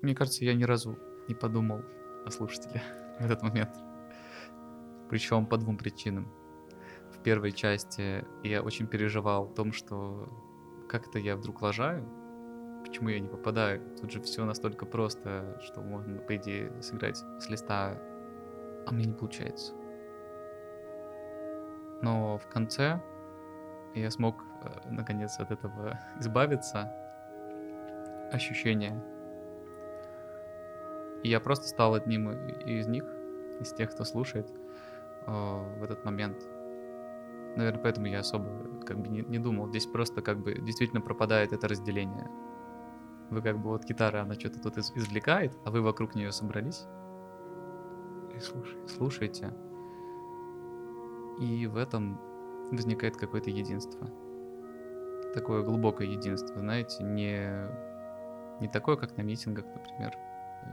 Мне 0.02 0.14
кажется, 0.14 0.44
я 0.44 0.54
ни 0.54 0.64
разу 0.64 0.98
не 1.28 1.34
подумал 1.34 1.82
о 2.26 2.30
слушателе 2.30 2.82
в 3.20 3.24
этот 3.24 3.42
момент. 3.42 3.76
Причем 5.10 5.46
по 5.46 5.58
двум 5.58 5.76
причинам. 5.76 6.43
Первой 7.24 7.52
части 7.52 8.22
я 8.42 8.62
очень 8.62 8.86
переживал 8.86 9.44
о 9.44 9.54
том, 9.54 9.72
что 9.72 10.28
как-то 10.90 11.18
я 11.18 11.36
вдруг 11.36 11.62
лажаю, 11.62 12.06
почему 12.84 13.08
я 13.08 13.18
не 13.18 13.28
попадаю. 13.28 13.80
Тут 13.98 14.12
же 14.12 14.20
все 14.20 14.44
настолько 14.44 14.84
просто, 14.84 15.58
что 15.62 15.80
можно, 15.80 16.18
по 16.18 16.36
идее, 16.36 16.70
сыграть 16.82 17.16
с 17.16 17.48
листа, 17.48 17.98
а 18.86 18.92
мне 18.92 19.06
не 19.06 19.14
получается. 19.14 19.72
Но 22.02 22.36
в 22.36 22.46
конце 22.48 23.00
я 23.94 24.10
смог, 24.10 24.44
э, 24.62 24.90
наконец, 24.90 25.38
от 25.38 25.50
этого 25.50 25.98
избавиться. 26.20 26.92
Ощущение. 28.32 29.02
И 31.22 31.30
я 31.30 31.40
просто 31.40 31.68
стал 31.68 31.94
одним 31.94 32.30
из 32.30 32.86
них, 32.86 33.04
из 33.60 33.72
тех, 33.72 33.92
кто 33.92 34.04
слушает 34.04 34.50
э, 35.26 35.78
в 35.78 35.82
этот 35.82 36.04
момент. 36.04 36.36
Наверное, 37.56 37.82
поэтому 37.82 38.06
я 38.06 38.20
особо 38.20 38.46
как 38.84 38.98
бы 38.98 39.08
не, 39.08 39.22
не 39.22 39.38
думал. 39.38 39.68
Здесь 39.68 39.86
просто 39.86 40.22
как 40.22 40.38
бы 40.38 40.54
действительно 40.54 41.00
пропадает 41.00 41.52
это 41.52 41.68
разделение. 41.68 42.28
Вы 43.30 43.42
как 43.42 43.58
бы 43.58 43.70
вот 43.70 43.84
гитара, 43.84 44.22
она 44.22 44.34
что-то 44.34 44.60
тут 44.60 44.76
из, 44.78 44.92
извлекает, 44.94 45.56
а 45.64 45.70
вы 45.70 45.80
вокруг 45.80 46.14
нее 46.14 46.32
собрались. 46.32 46.86
И 48.36 48.40
слушаете. 48.40 48.88
Слушаете. 48.88 49.54
И 51.40 51.66
в 51.66 51.76
этом 51.76 52.20
возникает 52.70 53.16
какое-то 53.16 53.50
единство. 53.50 54.08
Такое 55.32 55.62
глубокое 55.62 56.06
единство, 56.06 56.60
знаете, 56.60 57.02
не, 57.02 57.68
не 58.60 58.68
такое, 58.68 58.96
как 58.96 59.16
на 59.16 59.22
митингах, 59.22 59.64
например, 59.66 60.16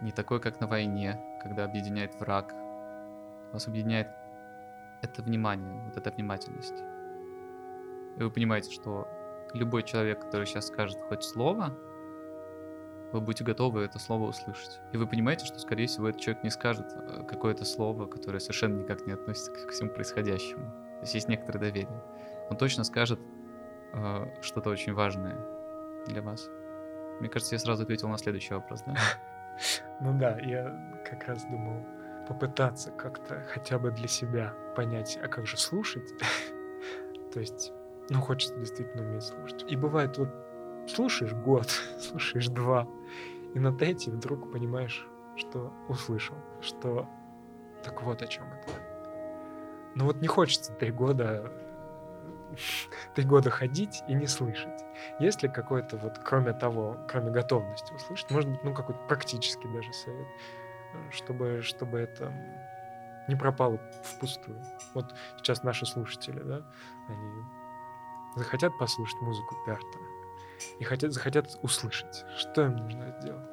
не 0.04 0.12
такое, 0.12 0.39
как 0.39 0.60
на 0.60 0.67
войне, 0.67 1.20
когда 1.41 1.65
объединяет 1.65 2.20
враг. 2.20 2.54
Вас 3.54 3.67
объединяет 3.67 4.08
это 5.02 5.22
внимание, 5.22 5.84
вот 5.86 5.98
эта 5.98 6.12
внимательность. 6.12 6.84
И 8.18 8.24
вы 8.24 8.30
понимаете, 8.32 8.72
что 8.72 9.08
любой 9.54 9.84
человек, 9.84 10.22
который 10.22 10.46
сейчас 10.46 10.68
скажет 10.68 11.00
хоть 11.08 11.24
слово, 11.24 11.78
вы 13.12 13.20
будете 13.20 13.44
готовы 13.44 13.82
это 13.82 14.00
слово 14.00 14.30
услышать. 14.30 14.80
И 14.94 14.98
вы 14.98 15.06
понимаете, 15.06 15.46
что, 15.46 15.60
скорее 15.60 15.88
всего, 15.88 16.08
этот 16.08 16.22
человек 16.22 16.44
не 16.44 16.50
скажет 16.50 16.88
э, 16.94 17.24
какое-то 17.28 17.66
слово, 17.66 18.06
которое 18.06 18.40
совершенно 18.40 18.80
никак 18.80 19.06
не 19.06 19.14
относится 19.14 19.52
к 19.52 19.72
всему 19.72 19.90
происходящему. 19.90 20.64
То 20.64 21.02
есть 21.02 21.16
есть 21.16 21.28
некоторое 21.28 21.60
доверие. 21.60 22.04
Он 22.50 22.58
точно 22.58 22.84
скажет 22.84 23.20
э, 23.94 24.26
что-то 24.42 24.70
очень 24.70 24.94
важное 24.94 25.38
для 26.08 26.22
вас. 26.22 26.50
Мне 27.20 27.30
кажется, 27.30 27.56
я 27.56 27.60
сразу 27.60 27.84
ответил 27.84 28.08
на 28.08 28.18
следующий 28.18 28.54
вопрос, 28.54 28.84
да? 28.86 28.96
Ну 30.00 30.18
да, 30.18 30.40
я 30.40 31.02
как 31.08 31.28
раз 31.28 31.44
думал 31.44 31.86
попытаться 32.32 32.91
как-то 32.91 33.46
хотя 33.54 33.78
бы 33.78 33.91
для 33.91 34.08
себя 34.08 34.54
понять, 34.76 35.20
а 35.22 35.28
как 35.28 35.46
же 35.46 35.58
слушать. 35.58 36.13
То 37.34 37.39
есть, 37.39 37.74
ну, 38.10 38.22
хочется 38.22 38.56
действительно 38.56 39.04
уметь 39.04 39.24
слушать. 39.24 39.65
И 39.67 39.76
бывает, 39.76 40.17
вот 40.17 40.30
слушаешь 40.88 41.34
год, 41.34 41.70
слушаешь 42.00 42.48
два, 42.48 42.88
и 43.54 43.60
на 43.60 43.76
третий 43.76 44.12
вдруг 44.12 44.52
понимаешь, 44.52 45.06
что 45.36 45.74
услышал, 45.89 46.36
что 46.62 47.08
так 47.84 48.02
вот 48.02 48.22
о 48.22 48.28
чем 48.28 48.46
это. 48.46 48.72
Ну 49.96 50.06
вот 50.06 50.22
не 50.22 50.28
хочется 50.28 50.72
три 50.74 50.91
года 50.91 51.52
три 53.15 53.26
года 53.26 53.50
ходить 53.50 54.04
и 54.08 54.13
не 54.13 54.28
слышать. 54.28 54.86
Есть 55.20 55.44
ли 55.44 55.50
какой-то 55.50 55.98
вот, 55.98 56.20
кроме 56.24 56.54
того, 56.54 56.98
кроме 57.10 57.32
готовности 57.32 57.94
услышать, 57.94 58.30
может 58.32 58.50
быть, 58.50 58.63
ну, 58.63 58.74
какой-то 58.74 59.00
практический 59.08 59.67
даже 59.70 59.91
совет, 59.94 60.28
чтобы, 61.12 61.62
чтобы 61.62 62.00
это 62.00 62.34
не 63.28 63.36
пропало 63.36 63.80
впустую. 64.04 64.62
Вот 64.94 65.14
сейчас 65.38 65.64
наши 65.64 65.86
слушатели, 65.86 66.40
да, 66.40 66.62
они 67.08 67.44
захотят 68.36 68.78
послушать 68.78 69.20
музыку 69.22 69.56
Перта 69.66 70.00
и 70.80 70.84
хотят, 70.84 71.12
захотят 71.12 71.48
услышать, 71.62 72.26
что 72.38 72.66
им 72.66 72.76
нужно 72.78 73.16
сделать. 73.20 73.50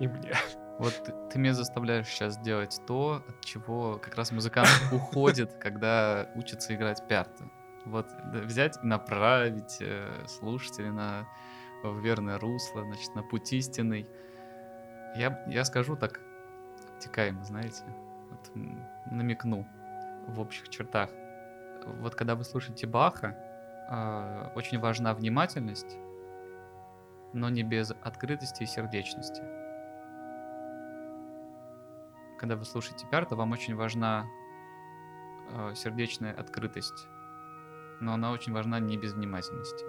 И 0.00 0.08
мне. 0.08 0.32
Вот 0.78 0.94
ты, 1.30 1.38
меня 1.38 1.54
заставляешь 1.54 2.08
сейчас 2.08 2.38
делать 2.38 2.80
то, 2.86 3.22
от 3.28 3.44
чего 3.44 3.98
как 3.98 4.14
раз 4.16 4.32
музыкант 4.32 4.68
уходит, 4.92 5.52
когда 5.60 6.30
учится 6.34 6.74
играть 6.74 7.06
пярты. 7.06 7.50
Вот 7.84 8.06
взять 8.32 8.78
и 8.82 8.86
направить 8.86 9.78
э, 9.80 10.24
слушателя 10.26 10.92
на 10.92 11.28
в 11.82 11.98
верное 11.98 12.38
русло, 12.38 12.84
значит, 12.84 13.14
на 13.14 13.22
путь 13.22 13.52
истинный. 13.52 14.08
Я, 15.16 15.44
я 15.48 15.64
скажу 15.64 15.96
так 15.96 16.20
обтекаемо, 17.02 17.44
знаете, 17.44 17.82
вот, 18.30 18.50
намекну 19.10 19.66
в 20.28 20.40
общих 20.40 20.68
чертах. 20.68 21.10
Вот 22.00 22.14
когда 22.14 22.34
вы 22.34 22.44
слушаете 22.44 22.86
Баха, 22.86 23.36
э, 23.90 24.52
очень 24.54 24.78
важна 24.78 25.14
внимательность, 25.14 25.96
но 27.32 27.48
не 27.48 27.62
без 27.62 27.90
открытости 27.90 28.62
и 28.62 28.66
сердечности. 28.66 29.42
Когда 32.38 32.56
вы 32.56 32.64
слушаете 32.64 33.06
Пярта, 33.10 33.36
вам 33.36 33.52
очень 33.52 33.74
важна 33.74 34.26
э, 35.50 35.74
сердечная 35.74 36.32
открытость 36.32 37.06
но 38.02 38.14
она 38.14 38.32
очень 38.32 38.52
важна 38.52 38.80
не 38.80 38.98
без 38.98 39.12
внимательности. 39.12 39.84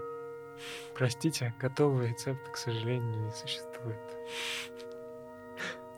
Простите, 0.94 1.54
готового 1.60 2.04
рецепта, 2.04 2.52
к 2.52 2.58
сожалению, 2.58 3.26
не 3.26 3.32
существует. 3.32 4.00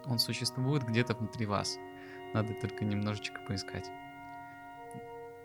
Он 0.08 0.20
существует 0.20 0.84
где-то 0.84 1.16
внутри 1.16 1.46
вас. 1.46 1.78
Надо 2.34 2.54
только 2.54 2.86
немножечко 2.86 3.40
поискать. 3.48 3.90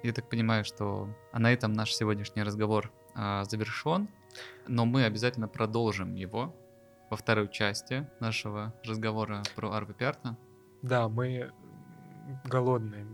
Я 0.03 0.13
так 0.13 0.29
понимаю, 0.29 0.65
что 0.65 1.09
а 1.33 1.39
на 1.39 1.53
этом 1.53 1.73
наш 1.73 1.95
сегодняшний 1.95 2.43
разговор 2.43 2.91
а, 3.15 3.45
завершен, 3.45 4.09
но 4.67 4.87
мы 4.87 5.05
обязательно 5.05 5.49
продолжим 5.49 6.15
его 6.15 6.55
во 7.11 7.17
второй 7.17 7.49
части 7.49 8.09
нашего 8.21 8.73
разговора 8.85 9.43
про 9.57 9.73
Арвы 9.73 9.95
Пярта. 9.95 10.37
Да, 10.83 11.09
мы 11.09 11.53
голодные 12.45 13.07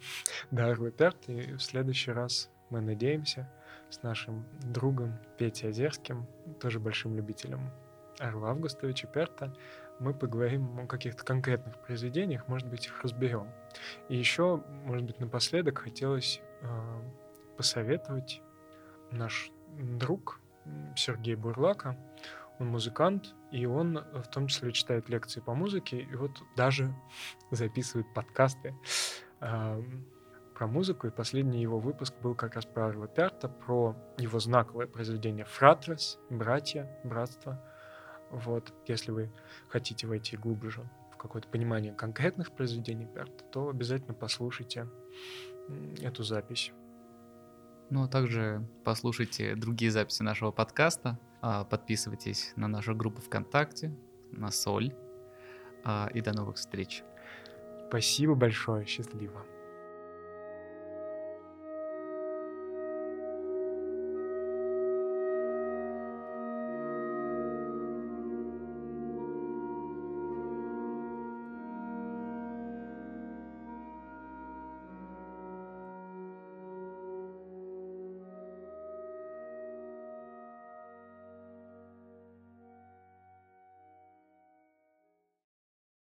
до 0.50 0.70
Арвы 0.70 0.90
Пярта, 0.90 1.32
и 1.32 1.54
в 1.54 1.62
следующий 1.62 2.10
раз 2.10 2.50
мы 2.70 2.80
надеемся, 2.80 3.52
с 3.90 4.02
нашим 4.02 4.46
другом 4.62 5.18
Петей 5.36 5.68
Озерским, 5.68 6.26
тоже 6.60 6.80
большим 6.80 7.14
любителем 7.14 7.70
Арла 8.18 8.50
Августовича 8.50 9.06
Перта, 9.06 9.54
мы 10.02 10.12
поговорим 10.14 10.80
о 10.80 10.86
каких-то 10.86 11.24
конкретных 11.24 11.78
произведениях, 11.78 12.48
может 12.48 12.68
быть, 12.68 12.86
их 12.86 13.02
разберем. 13.02 13.48
И 14.08 14.16
еще, 14.16 14.62
может 14.84 15.06
быть, 15.06 15.20
напоследок 15.20 15.78
хотелось 15.78 16.40
э, 16.60 17.00
посоветовать 17.56 18.42
наш 19.10 19.50
друг 19.78 20.40
Сергей 20.96 21.34
Бурлака, 21.34 21.96
он 22.58 22.68
музыкант, 22.68 23.34
и 23.50 23.66
он 23.66 24.04
в 24.14 24.28
том 24.28 24.46
числе 24.46 24.72
читает 24.72 25.08
лекции 25.08 25.40
по 25.40 25.54
музыке, 25.54 26.00
и 26.00 26.14
вот 26.14 26.42
даже 26.56 26.94
записывает 27.50 28.12
подкасты 28.14 28.74
про 29.40 30.66
музыку, 30.66 31.08
и 31.08 31.10
последний 31.10 31.60
его 31.60 31.80
выпуск 31.80 32.14
был 32.22 32.34
как 32.34 32.54
раз 32.54 32.66
про 32.66 32.86
Арла 32.86 33.08
Пярта, 33.08 33.48
про 33.48 33.96
его 34.18 34.38
знаковое 34.38 34.86
произведение 34.86 35.44
«Фратрес», 35.44 36.20
«Братья», 36.30 36.88
«Братство». 37.02 37.60
Вот, 38.32 38.72
если 38.86 39.10
вы 39.10 39.30
хотите 39.68 40.06
войти 40.06 40.36
глубже 40.36 40.82
в 41.12 41.16
какое-то 41.18 41.48
понимание 41.48 41.92
конкретных 41.92 42.52
произведений 42.52 43.06
Пярта, 43.06 43.44
то 43.44 43.68
обязательно 43.68 44.14
послушайте 44.14 44.88
эту 46.00 46.24
запись. 46.24 46.72
Ну, 47.90 48.04
а 48.04 48.08
также 48.08 48.66
послушайте 48.84 49.54
другие 49.54 49.90
записи 49.90 50.22
нашего 50.22 50.50
подкаста, 50.50 51.18
а, 51.42 51.64
подписывайтесь 51.64 52.54
на 52.56 52.66
нашу 52.66 52.94
группу 52.94 53.20
ВКонтакте, 53.20 53.94
на 54.30 54.50
Соль, 54.50 54.94
а, 55.84 56.08
и 56.14 56.22
до 56.22 56.32
новых 56.32 56.56
встреч. 56.56 57.04
Спасибо 57.88 58.34
большое, 58.34 58.86
счастливо. 58.86 59.44